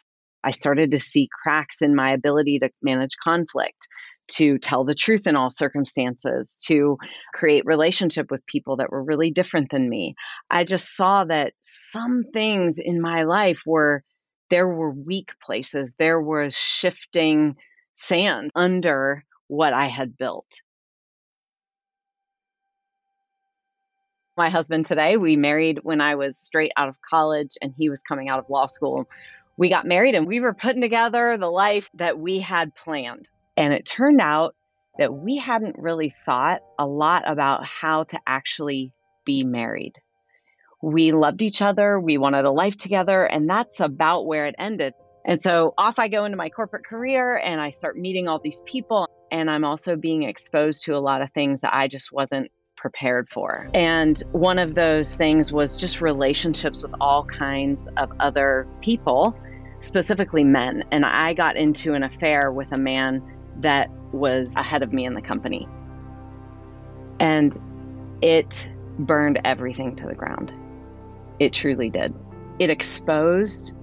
I 0.44 0.52
started 0.52 0.92
to 0.92 1.00
see 1.00 1.30
cracks 1.44 1.82
in 1.82 1.94
my 1.94 2.14
ability 2.14 2.60
to 2.60 2.70
manage 2.82 3.18
conflict, 3.22 3.88
to 4.30 4.58
tell 4.58 4.86
the 4.86 4.96
truth 4.96 5.28
in 5.28 5.36
all 5.36 5.50
circumstances, 5.50 6.58
to 6.68 6.98
create 7.34 7.66
relationship 7.66 8.32
with 8.32 8.46
people 8.46 8.78
that 8.78 8.90
were 8.90 9.04
really 9.04 9.32
different 9.32 9.70
than 9.70 9.90
me. 9.90 10.16
I 10.50 10.64
just 10.64 10.96
saw 10.96 11.26
that 11.26 11.52
some 11.62 12.24
things 12.34 12.78
in 12.80 13.02
my 13.02 13.24
life 13.24 13.64
were 13.66 14.04
there 14.50 14.68
were 14.68 14.92
weak 14.92 15.30
places, 15.46 15.92
there 16.00 16.22
was 16.22 16.56
shifting 16.56 17.56
sand 18.08 18.52
under 18.56 19.24
what 19.48 19.74
I 19.74 19.86
had 19.86 20.18
built. 20.18 20.48
My 24.38 24.50
husband 24.50 24.86
today, 24.86 25.18
we 25.18 25.36
married 25.36 25.80
when 25.84 26.02
I 26.02 26.16
was 26.16 26.34
straight 26.38 26.72
out 26.78 26.90
of 26.90 26.96
college 27.08 27.58
and 27.62 27.74
he 27.78 27.90
was 27.90 28.02
coming 28.02 28.30
out 28.30 28.40
of 28.40 28.50
law 28.50 28.68
school. 28.68 29.08
We 29.58 29.70
got 29.70 29.86
married 29.86 30.16
and 30.16 30.26
we 30.26 30.40
were 30.40 30.54
putting 30.54 30.82
together 30.82 31.38
the 31.38 31.52
life 31.52 31.90
that 31.96 32.18
we 32.18 32.40
had 32.40 32.74
planned. 32.74 33.30
And 33.58 33.74
it 33.74 33.86
turned 33.86 34.22
out 34.22 34.56
that 34.98 35.14
we 35.14 35.38
hadn't 35.38 35.78
really 35.78 36.14
thought 36.26 36.62
a 36.80 36.86
lot 36.86 37.30
about 37.30 37.66
how 37.66 38.06
to 38.06 38.20
actually 38.26 38.94
be 39.26 39.44
married 39.44 39.94
we 40.82 41.12
loved 41.12 41.42
each 41.42 41.62
other, 41.62 42.00
we 42.00 42.18
wanted 42.18 42.46
a 42.46 42.52
life 42.52 42.76
together, 42.76 43.24
and 43.24 43.50
that's 43.50 43.80
about 43.80 44.26
where 44.26 44.48
it 44.48 44.56
ended. 44.58 44.94
And 45.26 45.42
so 45.42 45.74
off 45.78 46.00
I 46.00 46.08
go 46.08 46.26
into 46.26 46.38
my 46.38 46.50
corporate 46.50 46.86
career 46.86 47.38
and 47.38 47.62
I 47.62 47.72
start 47.72 47.98
meeting 47.98 48.28
all 48.28 48.40
these 48.40 48.62
people. 48.66 49.08
And 49.32 49.50
I'm 49.50 49.64
also 49.64 49.96
being 49.96 50.24
exposed 50.24 50.84
to 50.86 50.96
a 50.96 51.00
lot 51.00 51.22
of 51.22 51.32
things 51.34 51.62
that 51.62 51.74
I 51.74 51.88
just 51.88 52.12
wasn't 52.12 52.52
prepared 52.76 53.30
for. 53.30 53.68
And 53.74 54.22
one 54.32 54.58
of 54.58 54.74
those 54.74 55.16
things 55.16 55.54
was 55.54 55.76
just 55.76 56.02
relationships 56.02 56.82
with 56.82 56.94
all 57.00 57.24
kinds 57.26 57.88
of 57.98 58.12
other 58.20 58.68
people, 58.82 59.38
specifically 59.80 60.44
men. 60.44 60.84
And 60.92 61.06
I 61.06 61.34
got 61.34 61.56
into 61.56 61.94
an 61.94 62.04
affair 62.04 62.52
with 62.52 62.72
a 62.72 62.78
man 62.78 63.22
that 63.62 63.90
was 64.12 64.54
ahead 64.56 64.82
of 64.82 64.92
me 64.92 65.06
in 65.06 65.14
the 65.14 65.22
company. 65.22 65.68
And 67.20 67.56
it 68.22 68.68
burned 68.98 69.40
everything 69.46 69.96
to 69.98 70.08
the 70.08 70.16
ground. 70.16 70.52
It 71.40 71.54
truly 71.54 71.90
did. 71.90 72.14
It 72.60 72.70
exposed 72.70 73.74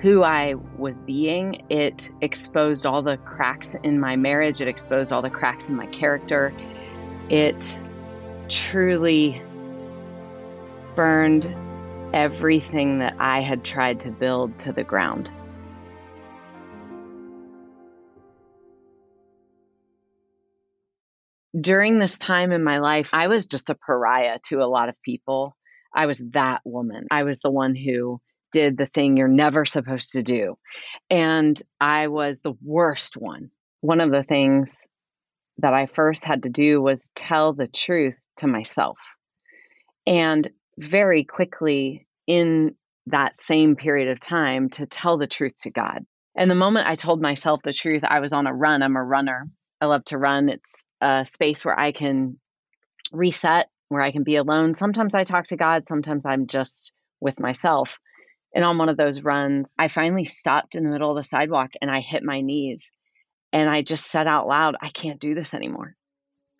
who 0.00 0.22
I 0.22 0.54
was 0.76 0.98
being. 0.98 1.64
It 1.70 2.10
exposed 2.20 2.86
all 2.86 3.02
the 3.02 3.16
cracks 3.18 3.74
in 3.82 3.98
my 3.98 4.16
marriage. 4.16 4.60
It 4.60 4.68
exposed 4.68 5.12
all 5.12 5.22
the 5.22 5.30
cracks 5.30 5.68
in 5.68 5.74
my 5.74 5.86
character. 5.86 6.52
It 7.28 7.78
truly 8.48 9.42
burned 10.94 11.52
everything 12.14 13.00
that 13.00 13.16
I 13.18 13.40
had 13.40 13.64
tried 13.64 14.00
to 14.00 14.10
build 14.10 14.58
to 14.60 14.72
the 14.72 14.84
ground. 14.84 15.30
During 21.60 21.98
this 21.98 22.16
time 22.16 22.52
in 22.52 22.62
my 22.62 22.78
life, 22.78 23.10
I 23.12 23.26
was 23.26 23.46
just 23.46 23.68
a 23.68 23.74
pariah 23.74 24.38
to 24.46 24.60
a 24.60 24.68
lot 24.68 24.88
of 24.88 24.94
people. 25.02 25.56
I 25.92 26.06
was 26.06 26.18
that 26.32 26.60
woman. 26.64 27.06
I 27.10 27.24
was 27.24 27.40
the 27.40 27.50
one 27.50 27.74
who 27.74 28.20
did 28.52 28.76
the 28.76 28.86
thing 28.86 29.16
you're 29.16 29.28
never 29.28 29.64
supposed 29.64 30.12
to 30.12 30.22
do. 30.22 30.58
And 31.10 31.60
I 31.80 32.08
was 32.08 32.40
the 32.40 32.54
worst 32.62 33.16
one. 33.16 33.50
One 33.80 34.00
of 34.00 34.10
the 34.10 34.22
things 34.22 34.88
that 35.58 35.74
I 35.74 35.86
first 35.86 36.24
had 36.24 36.44
to 36.44 36.48
do 36.48 36.80
was 36.80 37.02
tell 37.14 37.52
the 37.52 37.66
truth 37.66 38.16
to 38.38 38.46
myself. 38.46 38.98
And 40.06 40.48
very 40.78 41.24
quickly 41.24 42.06
in 42.26 42.74
that 43.06 43.36
same 43.36 43.74
period 43.74 44.08
of 44.10 44.20
time 44.20 44.68
to 44.70 44.86
tell 44.86 45.18
the 45.18 45.26
truth 45.26 45.54
to 45.62 45.70
God. 45.70 46.04
And 46.36 46.50
the 46.50 46.54
moment 46.54 46.86
I 46.86 46.94
told 46.94 47.20
myself 47.20 47.62
the 47.62 47.72
truth, 47.72 48.02
I 48.04 48.20
was 48.20 48.32
on 48.32 48.46
a 48.46 48.54
run. 48.54 48.82
I'm 48.82 48.96
a 48.96 49.02
runner. 49.02 49.48
I 49.80 49.86
love 49.86 50.04
to 50.06 50.18
run. 50.18 50.48
It's 50.48 50.84
a 51.00 51.24
space 51.24 51.64
where 51.64 51.78
I 51.78 51.92
can 51.92 52.38
reset 53.12 53.68
where 53.88 54.02
I 54.02 54.12
can 54.12 54.22
be 54.22 54.36
alone. 54.36 54.74
Sometimes 54.74 55.14
I 55.14 55.24
talk 55.24 55.46
to 55.46 55.56
God, 55.56 55.86
sometimes 55.88 56.26
I'm 56.26 56.46
just 56.46 56.92
with 57.20 57.40
myself. 57.40 57.98
And 58.54 58.64
on 58.64 58.78
one 58.78 58.88
of 58.88 58.96
those 58.96 59.20
runs, 59.20 59.70
I 59.78 59.88
finally 59.88 60.24
stopped 60.24 60.74
in 60.74 60.84
the 60.84 60.90
middle 60.90 61.10
of 61.10 61.16
the 61.16 61.28
sidewalk 61.28 61.70
and 61.80 61.90
I 61.90 62.00
hit 62.00 62.22
my 62.22 62.40
knees. 62.40 62.90
And 63.52 63.68
I 63.68 63.82
just 63.82 64.10
said 64.10 64.26
out 64.26 64.46
loud, 64.46 64.76
I 64.80 64.90
can't 64.90 65.20
do 65.20 65.34
this 65.34 65.54
anymore. 65.54 65.94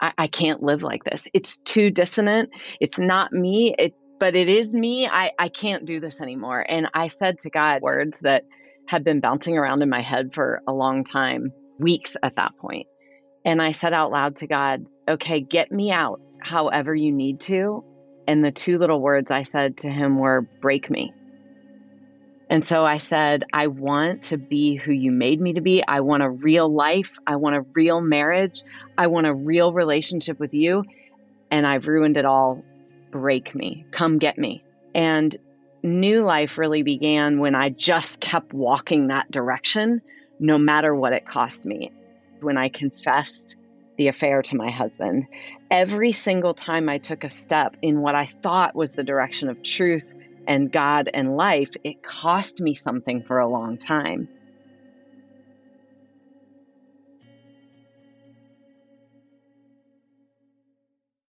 I, 0.01 0.13
I 0.17 0.27
can't 0.27 0.63
live 0.63 0.83
like 0.83 1.05
this. 1.05 1.27
It's 1.35 1.59
too 1.59 1.91
dissonant. 1.91 2.51
It's 2.81 2.99
not 2.99 3.33
me, 3.33 3.75
it, 3.79 3.95
but 4.21 4.35
it 4.35 4.49
is 4.49 4.73
me. 4.73 5.07
I, 5.07 5.33
I 5.39 5.49
can't 5.49 5.85
do 5.85 6.01
this 6.01 6.21
anymore. 6.21 6.65
And 6.67 6.89
I 6.95 7.09
said 7.09 7.41
to 7.41 7.51
God 7.51 7.83
words 7.83 8.19
that 8.21 8.45
had 8.87 9.05
been 9.05 9.21
bouncing 9.21 9.59
around 9.59 9.83
in 9.83 9.91
my 9.91 10.01
head 10.01 10.35
for 10.35 10.63
a 10.67 10.73
long 10.73 11.05
time, 11.05 11.53
weeks 11.79 12.17
at 12.23 12.37
that 12.37 12.57
point. 12.57 12.87
And 13.45 13.61
I 13.61 13.73
said 13.73 13.93
out 13.93 14.11
loud 14.11 14.37
to 14.37 14.47
God, 14.47 14.87
okay, 15.09 15.41
get 15.41 15.71
me 15.71 15.91
out 15.91 16.21
however 16.41 16.95
you 16.95 17.13
need 17.13 17.41
to. 17.41 17.85
And 18.27 18.45
the 18.45 18.51
two 18.51 18.79
little 18.79 19.01
words 19.01 19.31
I 19.31 19.43
said 19.43 19.79
to 19.79 19.91
him 19.91 20.19
were, 20.19 20.43
break 20.61 20.91
me. 20.91 21.13
And 22.51 22.67
so 22.67 22.85
I 22.85 22.99
said, 22.99 23.45
I 23.53 23.67
want 23.67 24.23
to 24.25 24.39
be 24.39 24.75
who 24.75 24.93
you 24.93 25.13
made 25.13 25.41
me 25.41 25.55
to 25.55 25.61
be. 25.61 25.83
I 25.87 26.01
want 26.01 26.23
a 26.23 26.31
real 26.31 26.73
life. 26.73 27.13
I 27.27 27.37
want 27.37 27.57
a 27.57 27.61
real 27.75 28.01
marriage. 28.01 28.63
I 28.97 29.09
want 29.09 29.27
a 29.27 29.35
real 29.35 29.73
relationship 29.73 30.41
with 30.41 30.55
you. 30.55 30.85
And 31.51 31.67
I've 31.67 31.87
ruined 31.87 32.17
it 32.17 32.25
all. 32.25 32.65
Break 33.11 33.55
me. 33.55 33.85
Come 33.91 34.19
get 34.19 34.39
me. 34.39 34.63
And 34.95 35.37
new 35.83 36.23
life 36.23 36.57
really 36.57 36.83
began 36.83 37.39
when 37.39 37.55
I 37.55 37.69
just 37.69 38.21
kept 38.21 38.55
walking 38.55 39.09
that 39.09 39.31
direction, 39.31 40.01
no 40.41 40.57
matter 40.57 40.95
what 40.95 41.13
it 41.13 41.27
cost 41.27 41.67
me. 41.67 41.93
When 42.41 42.57
I 42.57 42.71
confessed 42.71 43.57
the 43.99 44.09
affair 44.09 44.43
to 44.43 44.57
my 44.57 44.71
husband. 44.71 45.27
Every 45.71 46.13
single 46.13 46.55
time 46.55 46.89
I 46.89 46.99
took 46.99 47.25
a 47.25 47.31
step 47.31 47.77
in 47.83 48.01
what 48.01 48.15
I 48.15 48.27
thought 48.27 48.75
was 48.75 48.93
the 48.93 49.03
direction 49.03 49.49
of 49.49 49.63
truth 49.63 50.15
and 50.49 50.73
God 50.73 51.11
and 51.13 51.37
life, 51.37 51.71
it 51.85 52.03
cost 52.03 52.61
me 52.61 52.75
something 52.75 53.23
for 53.23 53.39
a 53.39 53.49
long 53.49 53.79
time. 53.79 54.29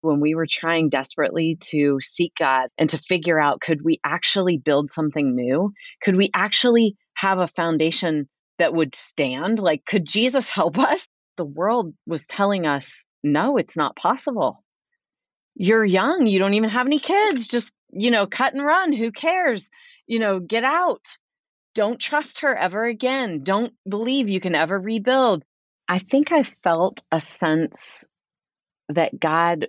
when 0.02 0.20
we 0.20 0.36
were 0.36 0.46
trying 0.48 0.90
desperately 0.90 1.58
to 1.60 1.98
seek 2.00 2.32
God 2.38 2.70
and 2.78 2.88
to 2.92 2.98
figure 3.00 3.40
out 3.40 3.60
could 3.60 3.84
we 3.84 4.00
actually 4.06 4.58
build 4.58 4.92
something 4.92 5.34
new? 5.34 5.74
Could 6.04 6.16
we 6.16 6.30
actually 6.32 6.96
have 7.16 7.40
a 7.40 7.48
foundation 7.48 8.30
that 8.60 8.72
would 8.72 8.94
stand? 8.94 9.58
Like, 9.58 9.84
could 9.84 10.06
Jesus 10.06 10.48
help 10.60 10.78
us? 10.78 11.08
the 11.38 11.46
world 11.46 11.94
was 12.08 12.28
telling 12.28 12.66
us, 12.66 13.06
no, 13.24 13.58
it's 13.58 13.78
not 13.78 13.96
possible. 13.96 14.64
You're 15.56 15.86
young. 15.86 16.28
You 16.28 16.40
don't 16.40 16.54
even 16.54 16.70
have 16.70 16.86
any 16.86 17.00
kids. 17.00 17.48
Just, 17.48 17.72
you 17.96 18.12
know, 18.12 18.28
cut 18.28 18.54
and 18.54 18.64
run. 18.64 18.94
Who 18.94 19.12
cares? 19.12 19.70
You 20.06 20.20
know, 20.20 20.40
get 20.40 20.64
out. 20.64 21.06
Don't 21.74 22.00
trust 22.00 22.42
her 22.42 22.56
ever 22.56 22.86
again. 22.86 23.44
Don't 23.44 23.74
believe 23.88 24.30
you 24.30 24.40
can 24.40 24.54
ever 24.56 24.80
rebuild. 24.80 25.44
I 25.88 26.00
think 26.00 26.32
I 26.32 26.44
felt 26.64 27.04
a 27.12 27.22
sense 27.22 28.06
that 28.90 29.20
God 29.20 29.68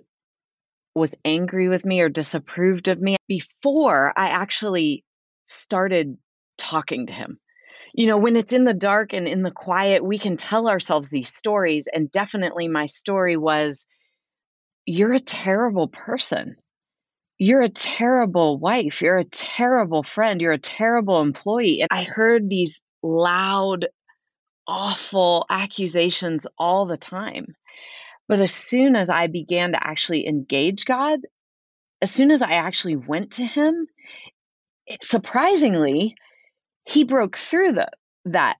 was 0.93 1.15
angry 1.23 1.69
with 1.69 1.85
me 1.85 2.01
or 2.01 2.09
disapproved 2.09 2.87
of 2.87 2.99
me 2.99 3.15
before 3.27 4.13
I 4.17 4.29
actually 4.29 5.03
started 5.45 6.17
talking 6.57 7.07
to 7.07 7.13
him. 7.13 7.39
You 7.93 8.07
know, 8.07 8.17
when 8.17 8.35
it's 8.35 8.53
in 8.53 8.65
the 8.65 8.73
dark 8.73 9.13
and 9.13 9.27
in 9.27 9.41
the 9.41 9.51
quiet, 9.51 10.03
we 10.03 10.19
can 10.19 10.37
tell 10.37 10.67
ourselves 10.67 11.09
these 11.09 11.33
stories. 11.33 11.87
And 11.91 12.11
definitely 12.11 12.67
my 12.67 12.87
story 12.87 13.37
was, 13.37 13.85
You're 14.85 15.13
a 15.13 15.19
terrible 15.19 15.87
person. 15.87 16.57
You're 17.39 17.61
a 17.61 17.69
terrible 17.69 18.57
wife. 18.57 19.01
You're 19.01 19.17
a 19.17 19.25
terrible 19.25 20.03
friend. 20.03 20.41
You're 20.41 20.53
a 20.53 20.57
terrible 20.57 21.21
employee. 21.21 21.81
And 21.81 21.89
I 21.91 22.03
heard 22.03 22.49
these 22.49 22.79
loud, 23.03 23.87
awful 24.67 25.45
accusations 25.49 26.47
all 26.57 26.85
the 26.85 26.97
time. 26.97 27.55
But 28.27 28.39
as 28.39 28.53
soon 28.53 28.95
as 28.95 29.09
I 29.09 29.27
began 29.27 29.71
to 29.73 29.87
actually 29.87 30.27
engage 30.27 30.85
God, 30.85 31.19
as 32.01 32.11
soon 32.11 32.31
as 32.31 32.41
I 32.41 32.51
actually 32.51 32.95
went 32.95 33.33
to 33.33 33.45
Him, 33.45 33.87
it, 34.85 35.03
surprisingly, 35.03 36.15
He 36.85 37.03
broke 37.03 37.37
through 37.37 37.73
the, 37.73 37.87
that. 38.25 38.57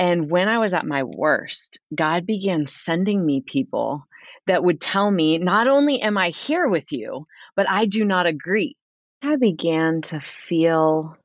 And 0.00 0.30
when 0.30 0.48
I 0.48 0.56
was 0.56 0.72
at 0.72 0.86
my 0.86 1.02
worst, 1.02 1.78
God 1.94 2.24
began 2.24 2.66
sending 2.66 3.24
me 3.24 3.42
people 3.42 4.06
that 4.46 4.64
would 4.64 4.80
tell 4.80 5.10
me, 5.10 5.36
not 5.36 5.68
only 5.68 6.00
am 6.00 6.16
I 6.16 6.30
here 6.30 6.66
with 6.66 6.90
you, 6.90 7.26
but 7.54 7.68
I 7.68 7.84
do 7.84 8.06
not 8.06 8.24
agree. 8.24 8.78
I 9.22 9.36
began 9.36 10.00
to 10.04 10.22
feel 10.48 11.18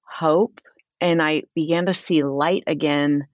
hope 0.00 0.58
and 1.02 1.20
I 1.20 1.42
began 1.54 1.84
to 1.84 1.92
see 1.92 2.24
light 2.24 2.62
again 2.66 3.26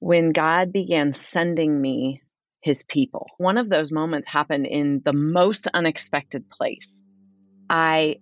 when 0.00 0.32
God 0.32 0.72
began 0.72 1.12
sending 1.12 1.80
me 1.80 2.20
his 2.60 2.82
people. 2.82 3.28
One 3.36 3.58
of 3.58 3.68
those 3.68 3.92
moments 3.92 4.26
happened 4.26 4.66
in 4.66 5.02
the 5.04 5.12
most 5.12 5.68
unexpected 5.72 6.50
place. 6.50 7.00
I 7.70 8.16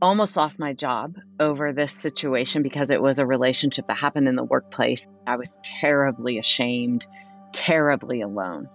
almost 0.00 0.36
lost 0.36 0.58
my 0.58 0.72
job 0.72 1.16
over 1.40 1.72
this 1.72 1.92
situation 1.92 2.62
because 2.62 2.90
it 2.90 3.02
was 3.02 3.18
a 3.18 3.26
relationship 3.26 3.86
that 3.88 3.96
happened 3.96 4.28
in 4.28 4.36
the 4.36 4.44
workplace. 4.44 5.06
I 5.26 5.36
was 5.36 5.58
terribly 5.62 6.38
ashamed, 6.38 7.06
terribly 7.52 8.20
alone. 8.20 8.68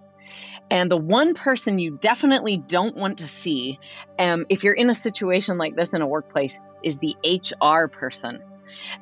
And 0.70 0.90
the 0.90 0.96
one 0.96 1.34
person 1.34 1.78
you 1.78 1.98
definitely 1.98 2.56
don't 2.56 2.96
want 2.96 3.18
to 3.18 3.28
see, 3.28 3.78
um, 4.18 4.46
if 4.48 4.64
you're 4.64 4.74
in 4.74 4.90
a 4.90 4.94
situation 4.94 5.58
like 5.58 5.76
this 5.76 5.92
in 5.92 6.02
a 6.02 6.06
workplace, 6.06 6.58
is 6.82 6.98
the 6.98 7.16
HR 7.24 7.88
person. 7.88 8.40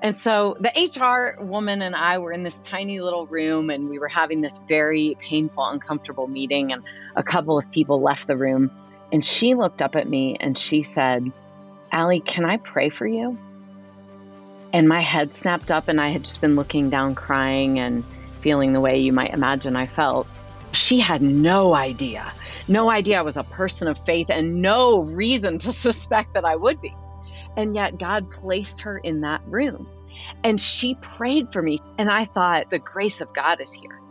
And 0.03 0.15
so 0.15 0.57
the 0.61 0.71
HR 0.71 1.43
woman 1.43 1.83
and 1.83 1.95
I 1.95 2.19
were 2.19 2.33
in 2.33 2.43
this 2.43 2.59
tiny 2.63 3.01
little 3.01 3.27
room 3.27 3.71
and 3.71 3.89
we 3.89 3.99
were 3.99 4.09
having 4.09 4.41
this 4.41 4.61
very 4.69 5.17
painful, 5.21 5.65
uncomfortable 5.65 6.29
meeting. 6.29 6.73
And 6.73 6.83
a 7.17 7.23
couple 7.23 7.59
of 7.59 7.71
people 7.71 8.03
left 8.03 8.27
the 8.27 8.37
room. 8.37 8.71
And 9.13 9.25
she 9.25 9.55
looked 9.55 9.83
up 9.83 9.97
at 9.97 10.09
me 10.09 10.37
and 10.41 10.57
she 10.57 10.83
said, 10.83 11.33
Allie, 11.93 12.21
can 12.21 12.47
I 12.47 12.57
pray 12.57 12.89
for 12.89 13.07
you? 13.07 13.39
And 14.73 14.89
my 14.89 15.03
head 15.03 15.35
snapped 15.35 15.71
up 15.71 15.89
and 15.89 16.01
I 16.01 16.09
had 16.09 16.25
just 16.25 16.41
been 16.41 16.57
looking 16.57 16.89
down, 16.89 17.15
crying 17.15 17.79
and 17.79 18.03
feeling 18.41 18.73
the 18.73 18.81
way 18.81 18.99
you 18.99 19.13
might 19.13 19.35
imagine 19.35 19.77
I 19.77 19.87
felt. 19.87 20.27
She 20.73 20.99
had 20.99 21.21
no 21.21 21.75
idea, 21.75 22.33
no 22.67 22.91
idea 22.91 23.19
I 23.19 23.23
was 23.23 23.37
a 23.37 23.45
person 23.45 23.89
of 23.89 23.99
faith 24.07 24.29
and 24.31 24.63
no 24.63 25.03
reason 25.03 25.59
to 25.59 25.73
suspect 25.87 26.33
that 26.33 26.47
I 26.47 26.57
would 26.57 26.81
be. 26.81 26.95
And 27.59 27.75
yet 27.75 27.99
God 27.99 28.31
placed 28.31 28.81
her 28.81 28.97
in 28.97 29.21
that 29.21 29.43
room. 29.47 29.87
And 30.43 30.59
she 30.59 30.95
prayed 30.95 31.53
for 31.53 31.61
me. 31.61 31.79
And 31.99 32.11
I 32.11 32.25
thought, 32.25 32.71
the 32.71 32.79
grace 32.79 33.21
of 33.21 33.35
God 33.35 33.61
is 33.61 33.73
here. 33.73 34.02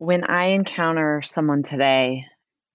When 0.00 0.24
I 0.24 0.52
encounter 0.52 1.20
someone 1.20 1.62
today 1.62 2.24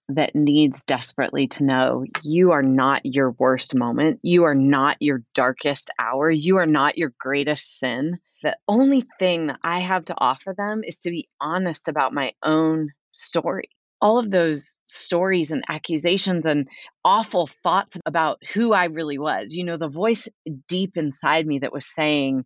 that 0.09 0.35
needs 0.35 0.83
desperately 0.83 1.47
to 1.47 1.63
know 1.63 2.05
you 2.21 2.51
are 2.51 2.61
not 2.61 3.01
your 3.03 3.31
worst 3.31 3.73
moment, 3.73 4.19
you 4.21 4.43
are 4.43 4.53
not 4.53 4.97
your 4.99 5.23
darkest 5.33 5.89
hour, 5.97 6.29
you 6.29 6.57
are 6.57 6.67
not 6.67 6.99
your 6.99 7.13
greatest 7.17 7.79
sin, 7.79 8.19
the 8.43 8.55
only 8.67 9.05
thing 9.17 9.47
that 9.47 9.57
I 9.63 9.79
have 9.79 10.05
to 10.05 10.15
offer 10.15 10.53
them 10.55 10.83
is 10.85 10.97
to 10.99 11.09
be 11.09 11.27
honest 11.41 11.87
about 11.87 12.13
my 12.13 12.33
own 12.43 12.91
story. 13.11 13.69
All 13.99 14.19
of 14.19 14.29
those 14.29 14.77
stories 14.85 15.49
and 15.49 15.63
accusations 15.67 16.45
and 16.45 16.67
awful 17.03 17.49
thoughts 17.63 17.97
about 18.05 18.37
who 18.53 18.71
I 18.71 18.85
really 18.85 19.17
was, 19.17 19.51
you 19.51 19.63
know, 19.63 19.77
the 19.77 19.87
voice 19.87 20.27
deep 20.67 20.95
inside 20.95 21.47
me 21.47 21.57
that 21.57 21.73
was 21.73 21.87
saying, 21.87 22.45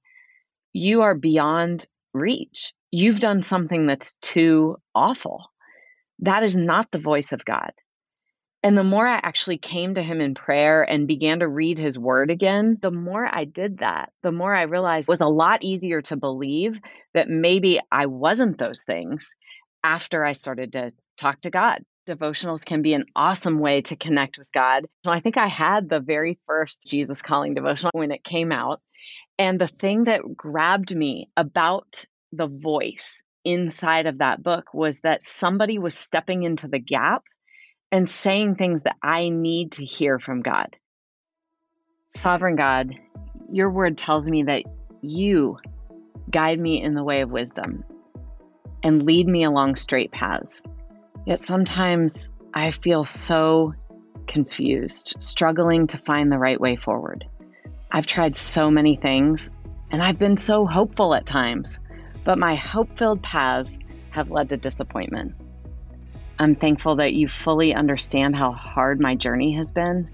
You 0.72 1.02
are 1.02 1.16
beyond 1.16 1.86
reach. 2.14 2.72
You've 2.92 3.20
done 3.20 3.44
something 3.44 3.86
that's 3.86 4.14
too 4.22 4.78
awful. 4.96 5.46
That 6.20 6.44
is 6.44 6.56
not 6.56 6.92
the 6.92 7.00
voice 7.00 7.32
of 7.32 7.46
God. 7.46 7.72
And 8.62 8.78
the 8.78 8.84
more 8.84 9.08
I 9.08 9.20
actually 9.24 9.58
came 9.58 9.96
to 9.96 10.04
him 10.04 10.20
in 10.20 10.36
prayer 10.36 10.84
and 10.84 11.08
began 11.08 11.40
to 11.40 11.48
read 11.48 11.78
his 11.78 11.98
word 11.98 12.30
again, 12.30 12.78
the 12.82 12.92
more 12.92 13.26
I 13.26 13.46
did 13.46 13.78
that, 13.78 14.12
the 14.22 14.34
more 14.34 14.54
I 14.54 14.64
realized 14.64 15.08
it 15.08 15.12
was 15.12 15.22
a 15.22 15.28
lot 15.28 15.64
easier 15.64 16.02
to 16.04 16.18
believe 16.18 16.80
that 17.14 17.30
maybe 17.30 17.80
I 17.90 18.08
wasn't 18.08 18.58
those 18.58 18.82
things 18.82 19.34
after 19.84 20.26
I 20.26 20.34
started 20.34 20.74
to 20.74 20.92
talk 21.18 21.40
to 21.42 21.50
God. 21.50 21.84
Devotionals 22.08 22.66
can 22.66 22.82
be 22.82 22.94
an 22.94 23.06
awesome 23.16 23.60
way 23.60 23.82
to 23.84 23.96
connect 23.96 24.38
with 24.38 24.52
God. 24.52 24.88
So 25.06 25.12
I 25.12 25.22
think 25.22 25.38
I 25.38 25.48
had 25.48 25.88
the 25.88 26.02
very 26.02 26.38
first 26.46 26.86
Jesus 26.86 27.22
Calling 27.22 27.54
devotional 27.54 27.92
when 27.94 28.12
it 28.12 28.24
came 28.26 28.52
out. 28.52 28.82
And 29.38 29.62
the 29.62 29.68
thing 29.68 30.06
that 30.06 30.22
grabbed 30.36 30.94
me 30.94 31.30
about 31.38 32.06
the 32.32 32.48
voice 32.48 33.24
inside 33.46 34.06
of 34.06 34.20
that 34.20 34.44
book 34.44 34.74
was 34.74 35.00
that 35.02 35.22
somebody 35.22 35.80
was 35.80 35.96
stepping 35.96 36.44
into 36.44 36.68
the 36.68 36.80
gap 36.80 37.24
and 37.92 38.08
saying 38.08 38.56
things 38.56 38.82
that 38.84 38.98
I 39.02 39.30
need 39.30 39.74
to 39.74 39.86
hear 39.86 40.20
from 40.20 40.42
God. 40.42 40.76
Sovereign 42.16 42.56
God, 42.56 42.94
your 43.52 43.72
word 43.72 43.98
tells 43.98 44.30
me 44.30 44.44
that 44.44 44.64
you 45.02 45.58
guide 46.30 46.60
me 46.60 46.82
in 46.82 46.94
the 46.94 47.04
way 47.04 47.22
of 47.22 47.32
wisdom 47.32 47.84
and 48.84 49.04
lead 49.04 49.28
me 49.28 49.44
along 49.44 49.76
straight 49.76 50.12
paths. 50.12 50.62
Yet 51.26 51.40
sometimes 51.40 52.32
I 52.54 52.72
feel 52.72 53.04
so 53.04 53.74
confused, 54.28 55.16
struggling 55.20 55.88
to 55.88 55.98
find 55.98 56.32
the 56.32 56.38
right 56.38 56.60
way 56.60 56.76
forward. 56.76 57.26
I've 57.92 58.06
tried 58.06 58.36
so 58.36 58.70
many 58.70 58.96
things 58.96 59.50
and 59.92 60.04
I've 60.04 60.20
been 60.20 60.38
so 60.38 60.66
hopeful 60.66 61.16
at 61.16 61.26
times, 61.26 61.80
but 62.24 62.38
my 62.38 62.56
hope 62.56 62.98
filled 62.98 63.22
paths 63.22 63.78
have 64.12 64.32
led 64.32 64.50
to 64.50 64.58
disappointment. 64.58 65.36
I'm 66.38 66.56
thankful 66.56 66.96
that 66.98 67.14
you 67.14 67.28
fully 67.28 67.74
understand 67.74 68.36
how 68.36 68.52
hard 68.52 69.00
my 69.00 69.16
journey 69.16 69.54
has 69.54 69.72
been. 69.72 70.10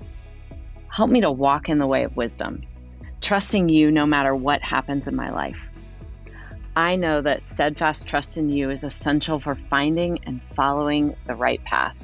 Help 0.88 1.10
me 1.10 1.22
to 1.22 1.32
walk 1.32 1.70
in 1.70 1.78
the 1.78 1.88
way 1.88 2.04
of 2.04 2.16
wisdom, 2.16 2.64
trusting 3.22 3.70
you 3.70 3.92
no 3.92 4.06
matter 4.06 4.36
what 4.36 4.62
happens 4.62 5.08
in 5.08 5.16
my 5.16 5.30
life. 5.30 5.60
I 6.76 6.96
know 6.96 7.22
that 7.22 7.44
steadfast 7.44 8.08
trust 8.08 8.38
in 8.38 8.50
you 8.50 8.70
is 8.70 8.84
essential 8.84 9.40
for 9.40 9.56
finding 9.56 10.20
and 10.26 10.42
following 10.56 11.16
the 11.26 11.36
right 11.36 11.64
path. 11.64 11.96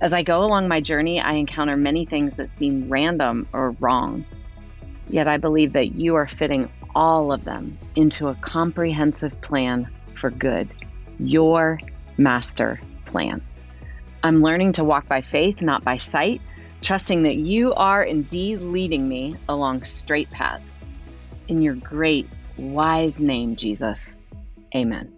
As 0.00 0.12
I 0.12 0.22
go 0.22 0.44
along 0.44 0.68
my 0.68 0.80
journey, 0.80 1.20
I 1.20 1.32
encounter 1.32 1.76
many 1.76 2.04
things 2.04 2.36
that 2.36 2.50
seem 2.50 2.88
random 2.90 3.48
or 3.52 3.70
wrong. 3.80 4.24
Yet 5.08 5.26
I 5.26 5.38
believe 5.38 5.72
that 5.72 5.94
you 5.94 6.16
are 6.16 6.28
fitting 6.28 6.70
all 6.96 7.30
of 7.30 7.44
them 7.44 7.78
into 7.94 8.28
a 8.28 8.34
comprehensive 8.36 9.38
plan 9.42 9.86
for 10.14 10.30
good, 10.30 10.66
your 11.18 11.78
master 12.16 12.80
plan. 13.04 13.42
I'm 14.22 14.42
learning 14.42 14.72
to 14.72 14.84
walk 14.84 15.06
by 15.06 15.20
faith, 15.20 15.60
not 15.60 15.84
by 15.84 15.98
sight, 15.98 16.40
trusting 16.80 17.24
that 17.24 17.36
you 17.36 17.74
are 17.74 18.02
indeed 18.02 18.60
leading 18.62 19.06
me 19.06 19.36
along 19.46 19.84
straight 19.84 20.30
paths. 20.30 20.74
In 21.48 21.60
your 21.60 21.74
great, 21.74 22.26
wise 22.56 23.20
name, 23.20 23.56
Jesus. 23.56 24.18
Amen. 24.74 25.12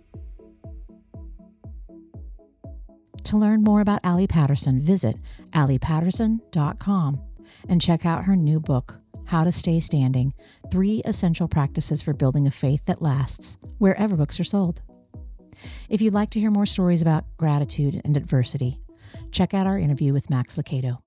To 3.22 3.36
learn 3.36 3.62
more 3.62 3.80
about 3.80 4.00
Allie 4.02 4.26
Patterson, 4.26 4.80
visit 4.80 5.16
alliepatterson.com 5.52 7.20
and 7.68 7.80
check 7.80 8.04
out 8.04 8.24
her 8.24 8.34
new 8.34 8.58
book, 8.58 9.00
How 9.28 9.44
to 9.44 9.52
Stay 9.52 9.78
Standing 9.78 10.32
Three 10.70 11.02
Essential 11.04 11.48
Practices 11.48 12.02
for 12.02 12.14
Building 12.14 12.46
a 12.46 12.50
Faith 12.50 12.86
That 12.86 13.02
Lasts, 13.02 13.58
wherever 13.76 14.16
books 14.16 14.40
are 14.40 14.44
sold. 14.44 14.80
If 15.90 16.00
you'd 16.00 16.14
like 16.14 16.30
to 16.30 16.40
hear 16.40 16.50
more 16.50 16.64
stories 16.64 17.02
about 17.02 17.24
gratitude 17.36 18.00
and 18.06 18.16
adversity, 18.16 18.78
check 19.30 19.52
out 19.52 19.66
our 19.66 19.78
interview 19.78 20.14
with 20.14 20.30
Max 20.30 20.56
Lucado. 20.56 21.00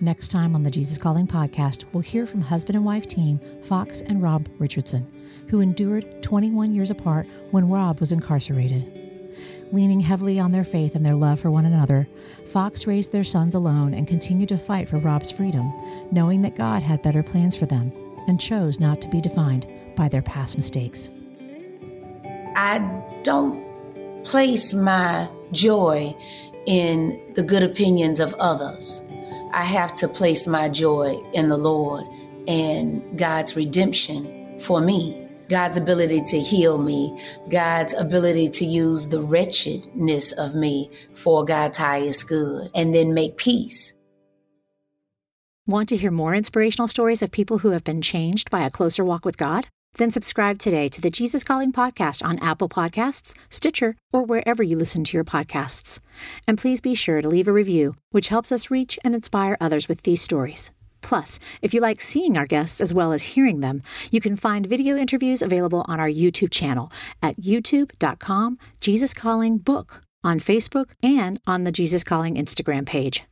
Next 0.00 0.28
time 0.28 0.54
on 0.54 0.62
the 0.62 0.70
Jesus 0.70 0.96
Calling 0.96 1.26
podcast, 1.26 1.84
we'll 1.92 2.02
hear 2.02 2.24
from 2.24 2.42
husband 2.42 2.76
and 2.76 2.84
wife 2.84 3.08
team 3.08 3.40
Fox 3.64 4.02
and 4.02 4.22
Rob 4.22 4.48
Richardson, 4.60 5.10
who 5.48 5.60
endured 5.60 6.22
21 6.22 6.72
years 6.72 6.92
apart 6.92 7.26
when 7.50 7.68
Rob 7.68 7.98
was 7.98 8.12
incarcerated. 8.12 9.05
Leaning 9.72 10.00
heavily 10.00 10.38
on 10.38 10.52
their 10.52 10.64
faith 10.64 10.94
and 10.94 11.04
their 11.04 11.14
love 11.14 11.40
for 11.40 11.50
one 11.50 11.64
another, 11.64 12.08
Fox 12.46 12.86
raised 12.86 13.12
their 13.12 13.24
sons 13.24 13.54
alone 13.54 13.94
and 13.94 14.06
continued 14.06 14.48
to 14.48 14.58
fight 14.58 14.88
for 14.88 14.98
Rob's 14.98 15.30
freedom, 15.30 15.72
knowing 16.10 16.42
that 16.42 16.54
God 16.54 16.82
had 16.82 17.02
better 17.02 17.22
plans 17.22 17.56
for 17.56 17.66
them 17.66 17.92
and 18.28 18.40
chose 18.40 18.80
not 18.80 19.00
to 19.02 19.08
be 19.08 19.20
defined 19.20 19.66
by 19.96 20.08
their 20.08 20.22
past 20.22 20.56
mistakes. 20.56 21.10
I 22.56 22.78
don't 23.22 23.64
place 24.24 24.72
my 24.72 25.28
joy 25.52 26.16
in 26.66 27.32
the 27.34 27.42
good 27.42 27.62
opinions 27.62 28.20
of 28.20 28.34
others. 28.34 29.02
I 29.52 29.62
have 29.62 29.94
to 29.96 30.08
place 30.08 30.46
my 30.46 30.68
joy 30.68 31.22
in 31.32 31.48
the 31.48 31.56
Lord 31.56 32.04
and 32.48 33.18
God's 33.18 33.56
redemption 33.56 34.58
for 34.58 34.80
me. 34.80 35.25
God's 35.48 35.76
ability 35.76 36.22
to 36.22 36.38
heal 36.38 36.78
me, 36.78 37.22
God's 37.48 37.94
ability 37.94 38.50
to 38.50 38.64
use 38.64 39.08
the 39.08 39.20
wretchedness 39.20 40.32
of 40.32 40.54
me 40.54 40.90
for 41.14 41.44
God's 41.44 41.78
highest 41.78 42.28
good, 42.28 42.70
and 42.74 42.94
then 42.94 43.14
make 43.14 43.36
peace. 43.36 43.94
Want 45.66 45.88
to 45.88 45.96
hear 45.96 46.12
more 46.12 46.34
inspirational 46.34 46.86
stories 46.86 47.22
of 47.22 47.32
people 47.32 47.58
who 47.58 47.70
have 47.70 47.82
been 47.82 48.00
changed 48.00 48.50
by 48.50 48.64
a 48.64 48.70
closer 48.70 49.04
walk 49.04 49.24
with 49.24 49.36
God? 49.36 49.66
Then 49.94 50.10
subscribe 50.10 50.58
today 50.58 50.88
to 50.88 51.00
the 51.00 51.10
Jesus 51.10 51.42
Calling 51.42 51.72
podcast 51.72 52.24
on 52.24 52.38
Apple 52.38 52.68
Podcasts, 52.68 53.34
Stitcher, 53.48 53.96
or 54.12 54.22
wherever 54.22 54.62
you 54.62 54.76
listen 54.76 55.04
to 55.04 55.16
your 55.16 55.24
podcasts. 55.24 56.00
And 56.46 56.58
please 56.58 56.80
be 56.80 56.94
sure 56.94 57.22
to 57.22 57.28
leave 57.28 57.48
a 57.48 57.52
review, 57.52 57.94
which 58.10 58.28
helps 58.28 58.52
us 58.52 58.70
reach 58.70 58.98
and 59.02 59.14
inspire 59.14 59.56
others 59.60 59.88
with 59.88 60.02
these 60.02 60.20
stories. 60.20 60.70
Plus, 61.06 61.38
if 61.62 61.72
you 61.72 61.80
like 61.80 62.00
seeing 62.00 62.36
our 62.36 62.46
guests 62.46 62.80
as 62.80 62.92
well 62.92 63.12
as 63.12 63.22
hearing 63.34 63.60
them, 63.60 63.80
you 64.10 64.20
can 64.20 64.34
find 64.34 64.66
video 64.66 64.96
interviews 64.96 65.40
available 65.40 65.84
on 65.86 66.00
our 66.00 66.08
YouTube 66.08 66.50
channel 66.50 66.90
at 67.22 67.36
youtube.com 67.36 68.58
Jesus 68.80 69.14
Calling 69.14 69.58
Book 69.58 70.02
on 70.24 70.40
Facebook 70.40 70.90
and 71.04 71.40
on 71.46 71.62
the 71.62 71.70
Jesus 71.70 72.02
Calling 72.02 72.34
Instagram 72.34 72.84
page. 72.84 73.22